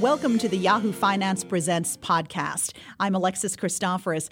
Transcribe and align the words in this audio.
Welcome 0.00 0.38
to 0.38 0.48
the 0.48 0.56
Yahoo 0.56 0.92
Finance 0.92 1.42
Presents 1.42 1.96
podcast. 1.96 2.72
I'm 3.00 3.16
Alexis 3.16 3.56
Christoforous. 3.56 4.30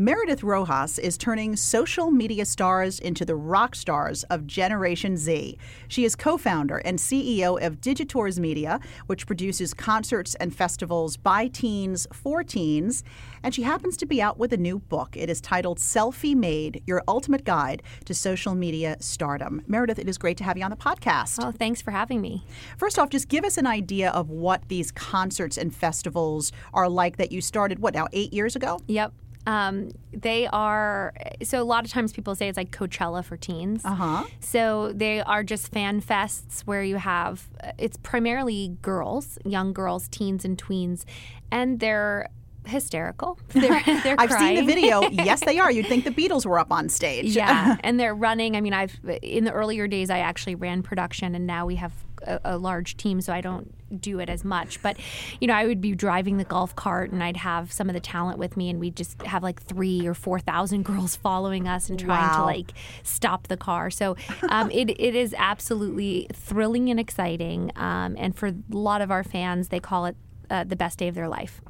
Meredith 0.00 0.44
Rojas 0.44 0.96
is 0.96 1.18
turning 1.18 1.56
social 1.56 2.12
media 2.12 2.44
stars 2.44 3.00
into 3.00 3.24
the 3.24 3.34
rock 3.34 3.74
stars 3.74 4.22
of 4.30 4.46
Generation 4.46 5.16
Z. 5.16 5.58
She 5.88 6.04
is 6.04 6.14
co 6.14 6.36
founder 6.36 6.76
and 6.84 7.00
CEO 7.00 7.60
of 7.60 7.80
Digitours 7.80 8.38
Media, 8.38 8.78
which 9.06 9.26
produces 9.26 9.74
concerts 9.74 10.36
and 10.36 10.54
festivals 10.54 11.16
by 11.16 11.48
teens 11.48 12.06
for 12.12 12.44
teens. 12.44 13.02
And 13.42 13.52
she 13.52 13.62
happens 13.62 13.96
to 13.96 14.06
be 14.06 14.22
out 14.22 14.38
with 14.38 14.52
a 14.52 14.56
new 14.56 14.78
book. 14.78 15.16
It 15.16 15.28
is 15.28 15.40
titled 15.40 15.78
Selfie 15.78 16.36
Made 16.36 16.80
Your 16.86 17.02
Ultimate 17.08 17.42
Guide 17.42 17.82
to 18.04 18.14
Social 18.14 18.54
Media 18.54 18.98
Stardom. 19.00 19.62
Meredith, 19.66 19.98
it 19.98 20.08
is 20.08 20.16
great 20.16 20.36
to 20.36 20.44
have 20.44 20.56
you 20.56 20.62
on 20.62 20.70
the 20.70 20.76
podcast. 20.76 21.44
Oh, 21.44 21.50
thanks 21.50 21.82
for 21.82 21.90
having 21.90 22.20
me. 22.20 22.46
First 22.76 23.00
off, 23.00 23.10
just 23.10 23.26
give 23.26 23.44
us 23.44 23.58
an 23.58 23.66
idea 23.66 24.10
of 24.10 24.30
what 24.30 24.62
these 24.68 24.92
concerts 24.92 25.58
and 25.58 25.74
festivals 25.74 26.52
are 26.72 26.88
like 26.88 27.16
that 27.16 27.32
you 27.32 27.40
started, 27.40 27.80
what, 27.80 27.94
now, 27.94 28.06
eight 28.12 28.32
years 28.32 28.54
ago? 28.54 28.78
Yep. 28.86 29.12
Um, 29.46 29.92
they 30.12 30.46
are 30.48 31.14
so 31.42 31.62
a 31.62 31.64
lot 31.64 31.84
of 31.84 31.90
times 31.90 32.12
people 32.12 32.34
say 32.34 32.48
it's 32.48 32.58
like 32.58 32.70
Coachella 32.70 33.24
for 33.24 33.36
teens. 33.36 33.84
Uh 33.84 33.94
huh. 33.94 34.24
So 34.40 34.92
they 34.92 35.20
are 35.20 35.42
just 35.42 35.72
fan 35.72 36.02
fests 36.02 36.60
where 36.62 36.82
you 36.82 36.96
have 36.96 37.48
it's 37.78 37.96
primarily 37.96 38.76
girls, 38.82 39.38
young 39.44 39.72
girls, 39.72 40.08
teens 40.08 40.44
and 40.44 40.62
tweens, 40.62 41.04
and 41.50 41.80
they're 41.80 42.28
hysterical. 42.68 43.38
They're, 43.48 43.82
they're 44.02 44.16
I've 44.18 44.30
crying. 44.30 44.56
seen 44.56 44.66
the 44.66 44.72
video. 44.74 45.02
yes, 45.10 45.40
they 45.44 45.58
are. 45.58 45.70
You'd 45.70 45.86
think 45.86 46.04
the 46.04 46.10
Beatles 46.10 46.44
were 46.46 46.58
up 46.58 46.70
on 46.72 46.88
stage. 46.88 47.34
yeah, 47.36 47.76
and 47.84 47.98
they're 47.98 48.14
running. 48.14 48.56
I 48.56 48.60
mean, 48.60 48.72
I've 48.74 48.98
in 49.22 49.44
the 49.44 49.52
earlier 49.52 49.86
days 49.88 50.10
I 50.10 50.18
actually 50.18 50.54
ran 50.54 50.82
production, 50.82 51.34
and 51.34 51.46
now 51.46 51.66
we 51.66 51.76
have 51.76 51.92
a, 52.26 52.40
a, 52.44 52.58
large 52.58 52.96
team, 52.96 53.20
so 53.20 53.32
I 53.32 53.40
don't 53.40 53.72
do 54.00 54.18
it 54.18 54.28
as 54.28 54.44
much. 54.44 54.82
But 54.82 54.96
you 55.40 55.46
know, 55.46 55.54
I 55.54 55.66
would 55.66 55.80
be 55.80 55.94
driving 55.94 56.36
the 56.36 56.44
golf 56.44 56.74
cart, 56.76 57.10
and 57.12 57.22
I'd 57.22 57.36
have 57.38 57.72
some 57.72 57.88
of 57.88 57.94
the 57.94 58.00
talent 58.00 58.38
with 58.38 58.56
me, 58.56 58.68
and 58.70 58.78
we'd 58.80 58.96
just 58.96 59.22
have 59.22 59.42
like 59.42 59.62
three 59.62 60.06
or 60.06 60.14
four 60.14 60.38
thousand 60.40 60.82
girls 60.90 61.16
following 61.16 61.68
us 61.68 61.88
and 61.88 61.98
trying 61.98 62.28
Wow. 62.28 62.38
to 62.38 62.42
like 62.44 62.72
stop 63.02 63.46
the 63.48 63.56
car. 63.56 63.90
So 63.90 64.16
um, 64.48 64.70
it 64.70 64.90
it 64.90 65.14
is 65.14 65.34
absolutely 65.38 66.26
thrilling 66.32 66.90
and 66.90 66.98
exciting, 67.00 67.70
um, 67.76 68.14
and 68.18 68.34
for 68.36 68.48
a 68.48 68.54
lot 68.70 69.00
of 69.00 69.10
our 69.10 69.22
fans, 69.24 69.68
they 69.68 69.80
call 69.80 70.06
it 70.06 70.16
uh, 70.50 70.64
the 70.64 70.76
best 70.76 70.98
day 70.98 71.08
of 71.08 71.14
their 71.14 71.28
life. 71.28 71.60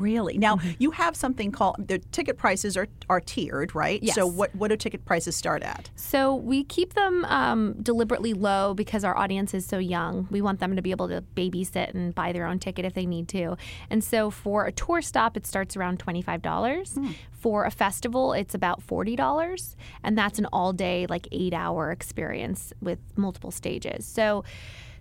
Really? 0.00 0.38
Now, 0.38 0.54
Mm-hmm. 0.56 0.70
you 0.78 0.92
have 0.92 1.16
something 1.16 1.50
called 1.50 1.76
the 1.88 1.98
ticket 1.98 2.38
prices 2.38 2.76
are, 2.76 2.86
are 3.08 3.20
tiered, 3.20 3.74
right? 3.74 4.00
Yes. 4.02 4.14
So, 4.14 4.26
what, 4.26 4.54
what 4.54 4.68
do 4.68 4.76
ticket 4.76 5.04
prices 5.04 5.34
start 5.36 5.62
at? 5.62 5.90
So 5.96 6.34
we 6.34 6.62
keep 6.64 6.94
them 6.94 7.24
um, 7.24 7.74
deliberately 7.82 8.34
low 8.34 8.74
because 8.74 9.02
our 9.04 9.16
audience 9.16 9.52
is 9.54 9.66
so 9.66 9.78
young. 9.78 10.28
We 10.30 10.40
want 10.42 10.60
them 10.60 10.76
to 10.76 10.82
be 10.82 10.90
able 10.92 11.08
to 11.08 11.22
babysit 11.36 11.92
and 11.94 12.14
buy 12.14 12.32
their 12.32 12.46
own 12.46 12.58
ticket 12.58 12.84
if 12.84 12.94
they 12.94 13.06
need 13.06 13.28
to. 13.28 13.56
And 13.90 14.04
so 14.04 14.30
for 14.30 14.66
a 14.66 14.72
tour 14.72 15.02
stop, 15.02 15.36
it 15.36 15.46
starts 15.46 15.76
around 15.76 15.98
twenty-five 15.98 16.40
dollars. 16.42 16.98
For 17.32 17.64
a 17.64 17.70
festival, 17.70 18.32
it's 18.32 18.54
about 18.54 18.82
forty 18.82 19.16
dollars, 19.16 19.76
and 20.02 20.16
that's 20.16 20.38
an 20.38 20.46
all-day, 20.52 21.06
like 21.08 21.28
eight-hour 21.32 21.90
experience 21.90 22.72
with 22.80 22.98
multiple 23.16 23.50
stages. 23.50 24.06
So 24.06 24.44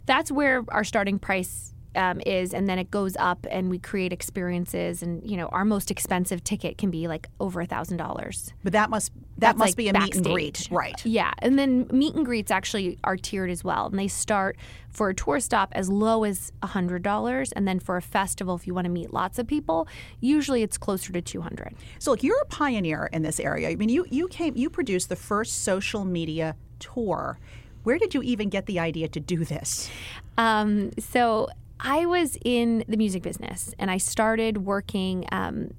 that's 0.06 0.32
where 0.32 0.64
our 0.70 0.84
starting 0.84 1.20
price 1.20 1.73
um, 1.96 2.22
is, 2.26 2.54
and 2.54 2.68
then 2.68 2.80
it 2.80 2.92
goes 2.92 3.16
up, 3.18 3.46
and 3.50 3.70
we 3.70 3.80
create 3.80 4.14
experiences. 4.14 5.04
And 5.04 5.30
you 5.30 5.38
know, 5.38 5.48
our 5.48 5.66
most 5.66 5.92
expensive 5.92 6.44
ticket 6.44 6.78
can 6.78 6.92
be 6.92 7.08
like 7.08 7.28
over 7.40 7.62
a 7.62 7.66
thousand 7.66 7.98
dollars. 7.98 8.54
But 8.64 8.74
that 8.74 8.90
must 8.90 9.12
that 9.38 9.58
That's, 9.58 9.58
must 9.58 9.70
like, 9.72 9.76
be 9.78 9.88
a 9.90 9.94
meet 9.94 10.16
and 10.16 10.24
backstage. 10.24 10.34
greet, 10.34 10.68
right? 10.72 11.06
Yeah, 11.06 11.32
and 11.40 11.58
then 11.58 11.88
meet 11.92 12.14
and 12.16 12.26
greets 12.26 12.52
actually 12.52 13.00
are 13.04 13.18
tiered 13.18 13.50
as 13.50 13.64
well, 13.64 13.88
and 13.88 13.98
they 13.98 14.08
start 14.08 14.58
for 14.92 15.10
a 15.10 15.14
tour 15.16 15.40
stop 15.40 15.70
as 15.74 15.90
low 15.90 16.24
as 16.24 16.52
a 16.62 16.68
hundred 16.68 17.02
dollars, 17.02 17.52
and 17.54 17.68
then 17.68 17.80
for 17.80 17.98
a 17.98 18.02
festival, 18.02 18.56
if 18.56 18.68
you 18.68 18.74
want 18.74 18.86
to 18.86 18.92
meet 18.92 19.12
lots 19.14 19.40
of 19.40 19.48
people, 19.48 19.88
usually 20.20 20.62
it's 20.62 20.78
closer 20.78 21.12
to 21.14 21.22
two 21.22 21.42
hundred. 21.42 21.74
So, 22.00 22.12
look, 22.12 22.24
you're 22.24 22.42
a 22.42 22.46
pioneer 22.46 23.10
in 23.12 23.24
this 23.24 23.40
area. 23.40 23.70
I 23.70 23.76
mean, 23.76 23.90
you 23.90 24.06
you 24.10 24.28
came 24.28 24.56
you 24.56 24.70
produced 24.70 25.10
the 25.10 25.16
first 25.16 25.64
social 25.64 26.06
media 26.06 26.56
tour. 26.80 27.40
Where 27.84 27.98
did 27.98 28.14
you 28.14 28.22
even 28.22 28.50
get 28.50 28.66
the 28.66 28.80
idea 28.80 29.10
to 29.10 29.20
do 29.20 29.44
this? 29.44 29.90
Um, 30.38 30.92
so 31.00 31.50
I 31.84 32.06
was 32.06 32.38
in 32.44 32.86
the 32.88 32.98
music 32.98 33.22
business, 33.24 33.76
and 33.78 33.92
I 33.92 33.98
started 33.98 34.66
working. 34.66 35.26
Um, 35.32 35.72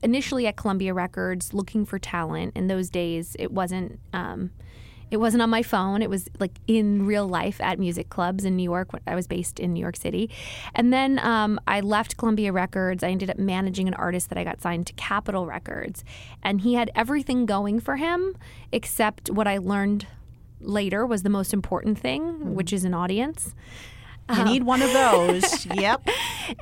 Initially 0.00 0.46
at 0.46 0.56
Columbia 0.56 0.94
Records, 0.94 1.52
looking 1.52 1.84
for 1.84 1.98
talent. 1.98 2.52
In 2.54 2.68
those 2.68 2.88
days, 2.88 3.34
it 3.36 3.50
wasn't 3.50 3.98
um, 4.12 4.52
it 5.10 5.16
wasn't 5.16 5.42
on 5.42 5.50
my 5.50 5.62
phone. 5.62 6.02
It 6.02 6.10
was 6.10 6.28
like 6.38 6.52
in 6.66 7.06
real 7.06 7.26
life 7.26 7.60
at 7.60 7.78
music 7.78 8.08
clubs 8.08 8.44
in 8.44 8.56
New 8.56 8.62
York. 8.62 8.90
I 9.06 9.14
was 9.14 9.26
based 9.26 9.58
in 9.58 9.72
New 9.72 9.80
York 9.80 9.96
City. 9.96 10.30
And 10.74 10.92
then 10.92 11.18
um, 11.18 11.58
I 11.66 11.80
left 11.80 12.16
Columbia 12.16 12.52
Records. 12.52 13.02
I 13.02 13.08
ended 13.08 13.30
up 13.30 13.38
managing 13.38 13.88
an 13.88 13.94
artist 13.94 14.28
that 14.28 14.38
I 14.38 14.44
got 14.44 14.60
signed 14.60 14.86
to 14.88 14.92
Capitol 14.94 15.46
Records. 15.46 16.04
And 16.42 16.60
he 16.60 16.74
had 16.74 16.90
everything 16.94 17.46
going 17.46 17.80
for 17.80 17.96
him 17.96 18.36
except 18.70 19.30
what 19.30 19.48
I 19.48 19.58
learned 19.58 20.06
later 20.60 21.06
was 21.06 21.22
the 21.22 21.30
most 21.30 21.54
important 21.54 21.98
thing, 21.98 22.54
which 22.54 22.72
is 22.72 22.84
an 22.84 22.92
audience. 22.92 23.54
You 24.36 24.44
need 24.44 24.62
one 24.64 24.82
of 24.82 24.92
those. 24.92 25.66
yep. 25.74 26.06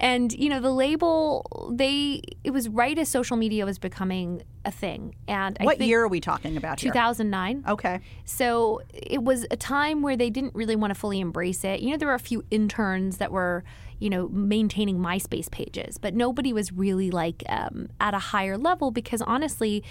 And 0.00 0.32
you 0.32 0.48
know, 0.48 0.60
the 0.60 0.72
label 0.72 1.72
they 1.74 2.22
it 2.44 2.50
was 2.50 2.68
right 2.68 2.96
as 2.98 3.08
social 3.08 3.36
media 3.36 3.64
was 3.64 3.78
becoming 3.78 4.42
a 4.64 4.70
thing. 4.70 5.14
And 5.26 5.56
I 5.60 5.64
What 5.64 5.80
year 5.80 6.02
are 6.02 6.08
we 6.08 6.20
talking 6.20 6.56
about 6.56 6.78
2009. 6.78 7.64
Okay. 7.68 8.00
So 8.24 8.82
it 8.92 9.22
was 9.22 9.46
a 9.50 9.56
time 9.56 10.02
where 10.02 10.16
they 10.16 10.30
didn't 10.30 10.54
really 10.54 10.76
want 10.76 10.92
to 10.92 10.98
fully 10.98 11.20
embrace 11.20 11.64
it. 11.64 11.80
You 11.80 11.90
know, 11.90 11.96
there 11.96 12.08
were 12.08 12.14
a 12.14 12.18
few 12.18 12.44
interns 12.50 13.18
that 13.18 13.32
were, 13.32 13.64
you 13.98 14.10
know, 14.10 14.28
maintaining 14.28 14.98
MySpace 14.98 15.50
pages, 15.50 15.98
but 15.98 16.14
nobody 16.14 16.52
was 16.52 16.72
really 16.72 17.10
like 17.10 17.42
um, 17.48 17.88
at 18.00 18.12
a 18.12 18.18
higher 18.18 18.58
level 18.58 18.90
because 18.90 19.22
honestly, 19.22 19.84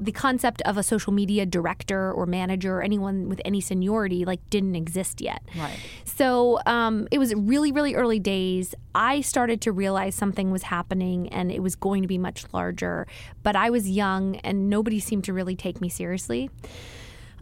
the 0.00 0.12
concept 0.12 0.62
of 0.62 0.76
a 0.76 0.82
social 0.82 1.12
media 1.12 1.46
director 1.46 2.12
or 2.12 2.26
manager 2.26 2.78
or 2.78 2.82
anyone 2.82 3.28
with 3.28 3.40
any 3.44 3.60
seniority 3.60 4.24
like 4.24 4.40
didn't 4.50 4.74
exist 4.74 5.20
yet. 5.20 5.42
Right. 5.56 5.78
So 6.04 6.60
um, 6.66 7.08
it 7.10 7.18
was 7.18 7.34
really, 7.34 7.72
really 7.72 7.94
early 7.94 8.18
days. 8.18 8.74
I 8.94 9.20
started 9.20 9.60
to 9.62 9.72
realize 9.72 10.14
something 10.14 10.50
was 10.50 10.64
happening 10.64 11.28
and 11.28 11.52
it 11.52 11.62
was 11.62 11.74
going 11.74 12.02
to 12.02 12.08
be 12.08 12.18
much 12.18 12.44
larger. 12.52 13.06
But 13.42 13.56
I 13.56 13.70
was 13.70 13.88
young 13.88 14.36
and 14.36 14.68
nobody 14.68 14.98
seemed 14.98 15.24
to 15.24 15.32
really 15.32 15.56
take 15.56 15.80
me 15.80 15.88
seriously. 15.88 16.50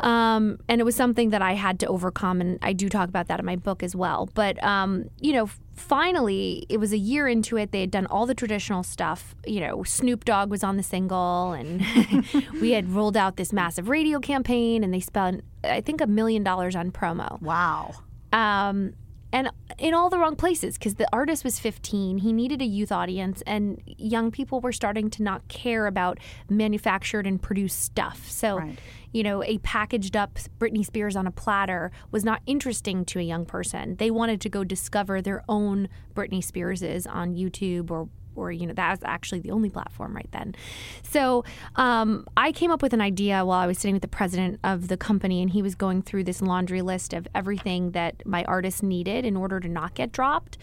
Um, 0.01 0.59
and 0.69 0.81
it 0.81 0.85
was 0.85 0.97
something 0.97 1.31
that 1.31 1.43
I 1.43 1.53
had 1.53 1.79
to 1.81 1.87
overcome, 1.87 2.41
and 2.41 2.59
I 2.63 2.73
do 2.73 2.89
talk 2.89 3.09
about 3.09 3.29
that 3.29 3.39
in 3.39 3.47
my 3.47 3.57
book 3.57 3.83
as 3.83 3.95
well. 3.95 4.29
But 4.35 4.63
um, 4.65 5.11
you 5.21 5.33
know, 5.33 5.51
finally, 5.81 6.65
it 6.69 6.77
was 6.79 6.93
a 6.93 6.99
year 6.99 7.27
into 7.27 7.57
it. 7.57 7.73
They 7.73 7.81
had 7.81 7.91
done 7.91 8.07
all 8.07 8.27
the 8.27 8.35
traditional 8.35 8.83
stuff. 8.83 9.35
You 9.47 9.61
know, 9.61 9.83
Snoop 9.83 10.25
Dogg 10.25 10.51
was 10.51 10.63
on 10.63 10.77
the 10.77 10.83
single, 10.83 11.53
and 11.53 11.83
we 12.61 12.73
had 12.73 12.91
rolled 12.91 13.17
out 13.17 13.37
this 13.37 13.53
massive 13.53 13.89
radio 13.89 14.21
campaign, 14.21 14.85
and 14.85 14.93
they 14.95 15.01
spent, 15.01 15.43
I 15.65 15.81
think, 15.81 16.01
a 16.01 16.07
million 16.07 16.45
dollars 16.45 16.77
on 16.77 16.91
promo 16.93 17.41
Wow. 17.43 17.95
um, 18.33 18.95
and 19.33 19.51
in 19.79 19.95
all 19.95 20.11
the 20.11 20.19
wrong 20.19 20.37
places 20.37 20.77
because 20.77 20.95
the 20.97 21.09
artist 21.13 21.45
was 21.45 21.59
15 21.59 22.19
he 22.19 22.33
needed 22.33 22.61
a 22.61 22.65
youth 22.65 22.91
audience 22.93 23.43
and 23.47 23.81
young 23.87 24.31
people 24.31 24.61
were 24.61 24.73
starting 24.73 25.09
to 25.11 25.23
not 25.23 25.47
care 25.49 25.87
about 25.87 26.19
manufactured 26.49 27.27
and 27.27 27.41
produced 27.41 27.81
stuff 27.81 28.29
so 28.29 28.59
Right. 28.59 28.79
you 29.13 29.23
know 29.23 29.43
a 29.45 29.59
packaged 29.59 30.17
up 30.17 30.39
britney 30.59 30.85
spears 30.85 31.17
on 31.17 31.27
a 31.27 31.31
platter 31.31 31.91
was 32.11 32.25
not 32.25 32.43
interesting 32.47 33.05
to 33.07 33.19
a 33.19 33.23
young 33.23 33.47
person 33.47 33.97
they 33.97 34.11
wanted 34.11 34.41
to 34.43 34.49
go 34.49 34.65
discover 34.65 35.23
their 35.23 35.45
own 35.49 35.89
britney 36.15 36.43
spearses 36.45 37.07
on 37.07 37.35
youtube 37.35 37.91
or 37.91 38.09
or 38.37 38.53
you 38.53 38.67
know 38.67 38.73
that 38.75 38.91
was 38.91 39.01
actually 39.05 39.41
the 39.41 39.51
only 39.51 39.71
platform 39.71 40.15
right 40.15 40.29
then. 40.33 40.55
So 41.03 41.45
um, 41.77 42.27
i 42.37 42.53
came 42.53 42.71
up 42.71 42.83
with 42.83 42.93
an 42.93 43.01
idea 43.01 43.45
while 43.45 43.59
i 43.61 43.67
was 43.67 43.79
sitting 43.79 43.95
with 43.95 44.03
the 44.03 44.09
president 44.09 44.61
of 44.65 44.89
the 44.89 44.97
company 44.97 45.43
and 45.43 45.51
he 45.51 45.63
was 45.63 45.75
going 45.75 46.03
through 46.03 46.25
this 46.25 46.41
laundry 46.43 46.83
list 46.83 47.13
of 47.13 47.27
everything 47.35 47.93
that 47.93 48.25
my 48.27 48.45
artists 48.45 48.83
needed 48.83 49.25
in 49.25 49.37
order 49.37 49.61
to 49.61 49.69
not 49.69 49.95
get 49.95 50.13
dropped. 50.13 50.59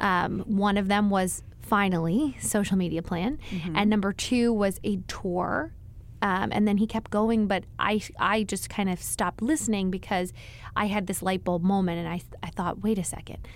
Um, 0.00 0.40
one 0.40 0.76
of 0.76 0.88
them 0.88 1.10
was 1.10 1.42
finally 1.60 2.36
social 2.40 2.76
media 2.76 3.02
plan. 3.02 3.38
And 3.76 3.90
number 3.90 4.12
two 4.12 4.52
was 4.52 4.80
a 4.84 4.96
tour. 5.08 5.72
Um, 6.20 6.50
and 6.52 6.66
then 6.66 6.78
he 6.78 6.86
kept 6.86 7.10
going, 7.10 7.46
but 7.46 7.64
I, 7.78 8.00
I 8.18 8.42
just 8.42 8.68
kind 8.68 8.90
of 8.90 9.00
stopped 9.00 9.40
listening 9.40 9.90
because 9.90 10.32
I 10.74 10.86
had 10.86 11.06
this 11.06 11.22
light 11.22 11.44
bulb 11.44 11.62
moment, 11.62 11.98
and 12.00 12.08
I, 12.08 12.20
I 12.42 12.50
thought, 12.50 12.82
wait 12.82 12.98
a 12.98 13.04
second, 13.04 13.46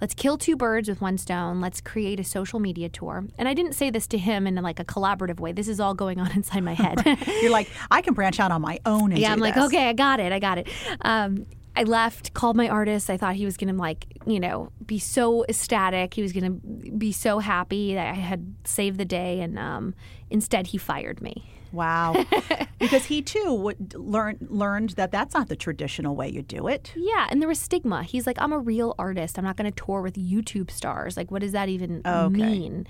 let's 0.00 0.14
kill 0.14 0.38
two 0.38 0.56
birds 0.56 0.88
with 0.88 1.00
one 1.00 1.18
stone. 1.18 1.60
Let's 1.60 1.80
create 1.80 2.20
a 2.20 2.24
social 2.24 2.60
media 2.60 2.88
tour. 2.88 3.24
And 3.38 3.48
I 3.48 3.54
didn't 3.54 3.74
say 3.74 3.90
this 3.90 4.06
to 4.08 4.18
him 4.18 4.46
in 4.46 4.54
like 4.56 4.80
a 4.80 4.84
collaborative 4.84 5.40
way. 5.40 5.52
This 5.52 5.68
is 5.68 5.80
all 5.80 5.94
going 5.94 6.20
on 6.20 6.30
inside 6.34 6.62
my 6.62 6.74
head. 6.74 7.02
You're 7.42 7.50
like, 7.50 7.68
I 7.90 8.02
can 8.02 8.14
branch 8.14 8.40
out 8.40 8.52
on 8.52 8.62
my 8.62 8.78
own 8.86 9.12
and 9.12 9.20
yeah, 9.20 9.32
I'm 9.32 9.40
like, 9.40 9.54
this. 9.54 9.64
okay, 9.64 9.88
I 9.88 9.92
got 9.92 10.20
it, 10.20 10.32
I 10.32 10.38
got 10.38 10.58
it. 10.58 10.68
Um, 11.02 11.46
I 11.76 11.84
left, 11.84 12.34
called 12.34 12.56
my 12.56 12.68
artist. 12.68 13.08
I 13.08 13.16
thought 13.16 13.36
he 13.36 13.44
was 13.44 13.56
gonna 13.56 13.72
like, 13.74 14.06
you 14.26 14.40
know, 14.40 14.72
be 14.84 14.98
so 14.98 15.44
ecstatic. 15.48 16.14
He 16.14 16.22
was 16.22 16.32
gonna 16.32 16.50
be 16.50 17.12
so 17.12 17.38
happy 17.38 17.94
that 17.94 18.08
I 18.08 18.14
had 18.14 18.54
saved 18.64 18.98
the 18.98 19.04
day, 19.04 19.40
and 19.40 19.58
um, 19.58 19.94
instead 20.30 20.68
he 20.68 20.78
fired 20.78 21.22
me. 21.22 21.48
Wow. 21.72 22.24
because 22.78 23.04
he 23.06 23.22
too 23.22 23.54
would 23.54 23.94
learn 23.94 24.38
learned 24.48 24.90
that 24.90 25.10
that's 25.12 25.34
not 25.34 25.48
the 25.48 25.56
traditional 25.56 26.16
way 26.16 26.28
you 26.28 26.42
do 26.42 26.68
it. 26.68 26.92
Yeah, 26.96 27.26
and 27.30 27.40
there 27.40 27.48
was 27.48 27.58
stigma. 27.58 28.02
He's 28.02 28.26
like, 28.26 28.36
I'm 28.40 28.52
a 28.52 28.58
real 28.58 28.94
artist. 28.98 29.38
I'm 29.38 29.44
not 29.44 29.56
going 29.56 29.70
to 29.70 29.84
tour 29.84 30.00
with 30.02 30.14
YouTube 30.14 30.70
stars. 30.70 31.16
Like, 31.16 31.30
what 31.30 31.40
does 31.42 31.52
that 31.52 31.68
even 31.68 32.02
Okay. 32.06 32.28
mean? 32.42 32.86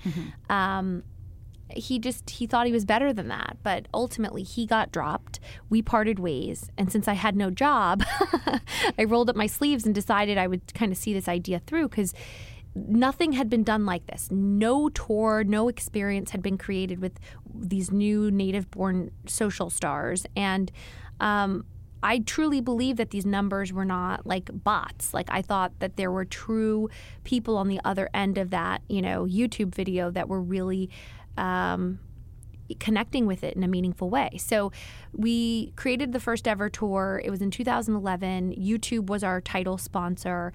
Um, 0.49 1.03
he 1.69 1.99
just 1.99 2.29
he 2.31 2.47
thought 2.47 2.65
he 2.65 2.73
was 2.73 2.83
better 2.83 3.13
than 3.13 3.29
that, 3.29 3.57
but 3.63 3.87
ultimately 3.93 4.43
he 4.43 4.65
got 4.65 4.91
dropped. 4.91 5.39
We 5.69 5.81
parted 5.81 6.19
ways, 6.19 6.69
and 6.77 6.91
since 6.91 7.07
I 7.07 7.13
had 7.13 7.35
no 7.35 7.49
job, 7.49 8.03
I 8.97 9.05
rolled 9.05 9.29
up 9.29 9.35
my 9.37 9.47
sleeves 9.47 9.85
and 9.85 9.95
decided 9.95 10.37
I 10.37 10.47
would 10.47 10.73
kind 10.73 10.91
of 10.91 10.97
see 10.97 11.13
this 11.13 11.29
idea 11.29 11.59
through 11.65 11.87
because 11.87 12.13
nothing 12.75 13.33
had 13.33 13.49
been 13.49 13.63
done 13.63 13.85
like 13.85 14.05
this. 14.07 14.29
No 14.31 14.89
tour, 14.89 15.43
no 15.43 15.67
experience 15.67 16.31
had 16.31 16.41
been 16.41 16.57
created 16.57 16.99
with 17.01 17.19
these 17.53 17.91
new 17.91 18.31
native 18.31 18.69
born 18.71 19.11
social 19.27 19.69
stars. 19.69 20.25
And 20.35 20.71
um, 21.19 21.65
I 22.03 22.19
truly 22.19 22.61
believe 22.61 22.97
that 22.97 23.11
these 23.11 23.25
numbers 23.25 23.71
were 23.71 23.85
not 23.85 24.25
like 24.25 24.49
bots. 24.51 25.13
Like 25.13 25.27
I 25.29 25.41
thought 25.41 25.79
that 25.79 25.97
there 25.97 26.11
were 26.11 26.25
true 26.25 26.89
people 27.23 27.57
on 27.57 27.67
the 27.67 27.79
other 27.83 28.09
end 28.13 28.37
of 28.37 28.49
that, 28.51 28.81
you 28.87 29.01
know, 29.01 29.25
YouTube 29.25 29.75
video 29.75 30.09
that 30.11 30.27
were 30.27 30.41
really 30.41 30.89
um, 31.37 31.99
connecting 32.79 33.25
with 33.25 33.43
it 33.43 33.55
in 33.55 33.63
a 33.63 33.67
meaningful 33.67 34.09
way. 34.09 34.31
So 34.37 34.71
we 35.13 35.71
created 35.75 36.13
the 36.13 36.19
first 36.19 36.47
ever 36.47 36.69
tour. 36.69 37.21
It 37.23 37.29
was 37.29 37.41
in 37.41 37.51
2011. 37.51 38.55
YouTube 38.55 39.07
was 39.07 39.23
our 39.23 39.41
title 39.41 39.77
sponsor. 39.77 40.53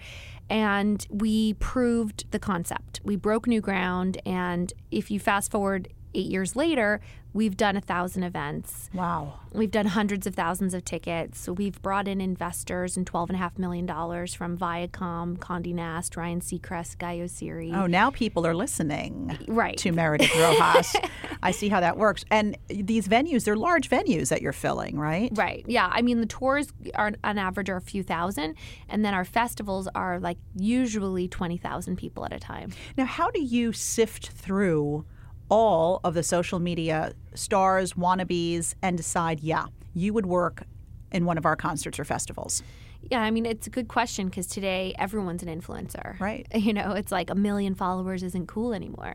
And 0.49 1.05
we 1.11 1.55
proved 1.55 2.31
the 2.31 2.39
concept. 2.39 3.01
We 3.05 3.17
broke 3.17 3.47
new 3.47 3.61
ground. 3.61 4.19
And 4.25 4.73
if 4.91 5.11
you 5.11 5.19
fast 5.19 5.51
forward 5.51 5.89
eight 6.17 6.27
years 6.27 6.57
later, 6.57 7.01
we've 7.33 7.57
done 7.57 7.77
a 7.77 7.81
thousand 7.81 8.23
events. 8.23 8.89
Wow. 8.95 9.41
We've 9.53 9.71
done 9.71 9.87
hundreds 9.87 10.27
of 10.27 10.35
thousands 10.35 10.73
of 10.73 10.85
tickets. 10.87 11.47
We've 11.49 11.81
brought 11.83 12.09
in 12.09 12.21
investors 12.23 12.97
and 12.97 13.05
$12.5 13.05 13.59
million 13.59 13.87
from 13.87 14.57
Viacom, 14.57 15.37
Condé 15.39 15.75
Nast, 15.75 16.17
Ryan 16.17 16.41
Seacrest, 16.41 16.97
Gaio 16.97 17.29
Series. 17.29 17.75
Oh, 17.75 17.87
now 17.87 18.11
people 18.11 18.47
are 18.47 18.55
listening 18.55 19.37
Right. 19.47 19.77
to 19.79 19.93
Meredith 19.93 20.35
Rojas. 20.35 20.97
I 21.43 21.51
see 21.51 21.69
how 21.69 21.81
that 21.81 21.99
works. 21.99 22.25
And 22.31 22.57
these 22.69 23.07
venues, 23.07 23.45
they're 23.45 23.57
large 23.57 23.91
venues 23.91 24.31
that 24.31 24.41
you're 24.41 24.55
filling, 24.55 24.99
right? 24.99 25.31
Right. 25.35 25.63
Yeah. 25.69 25.91
I 25.93 26.01
mean, 26.01 26.21
the 26.21 26.27
tours 26.27 26.73
are 26.95 27.13
on 27.23 27.37
average 27.37 27.69
are 27.69 27.77
a 27.77 27.83
few 27.83 28.03
thousand, 28.03 28.55
and 28.89 29.05
then 29.05 29.13
our 29.13 29.27
festivals 29.27 29.89
are 29.95 30.19
like 30.19 30.39
usually 30.57 31.29
twenty 31.29 31.59
thousand 31.59 31.97
people 31.97 32.25
at 32.25 32.33
a 32.33 32.39
time. 32.41 32.73
Now, 32.97 33.05
how 33.05 33.31
do 33.31 33.43
you 33.43 33.73
sift 33.75 34.31
through 34.31 35.05
all 35.49 36.01
of 36.05 36.15
the 36.15 36.23
social 36.23 36.59
media 36.59 37.13
stars, 37.35 37.95
wannabes, 37.95 38.75
and 38.83 38.97
decide, 38.97 39.41
yeah, 39.41 39.67
you 39.95 40.13
would 40.13 40.27
work 40.27 40.65
in 41.13 41.25
one 41.25 41.39
of 41.39 41.47
our 41.47 41.57
concerts 41.57 41.99
or 41.99 42.05
festivals? 42.05 42.63
Yeah, 43.11 43.23
I 43.23 43.31
mean, 43.31 43.47
it's 43.47 43.67
a 43.67 43.71
good 43.71 43.89
question 43.89 44.27
because 44.27 44.47
today 44.47 44.95
everyone's 44.99 45.43
an 45.43 45.61
influencer. 45.61 46.19
Right. 46.21 46.47
You 46.67 46.73
know, 46.73 46.93
it's 46.93 47.13
like 47.13 47.31
a 47.31 47.35
million 47.37 47.77
followers 47.77 48.25
isn't 48.25 48.49
cool 48.49 48.75
anymore. 48.75 49.15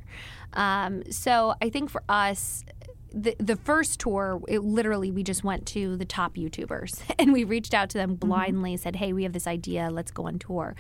Um, 0.54 1.04
so 1.12 1.54
I 1.62 1.70
think 1.70 1.90
for 1.90 2.02
us, 2.08 2.64
the, 3.14 3.36
the 3.40 3.58
first 3.58 4.00
tour, 4.00 4.42
it 4.48 4.60
literally, 4.60 5.12
we 5.12 5.22
just 5.22 5.44
went 5.44 5.66
to 5.68 5.98
the 5.98 6.06
top 6.06 6.36
YouTubers 6.36 7.02
and 7.20 7.34
we 7.34 7.44
reached 7.44 7.74
out 7.74 7.90
to 7.90 7.98
them 7.98 8.16
blindly, 8.16 8.78
said, 8.78 8.96
hey, 8.96 9.12
we 9.12 9.24
have 9.24 9.34
this 9.34 9.48
idea, 9.48 9.90
let's 9.92 10.12
go 10.12 10.28
on 10.28 10.40
tour. 10.40 10.76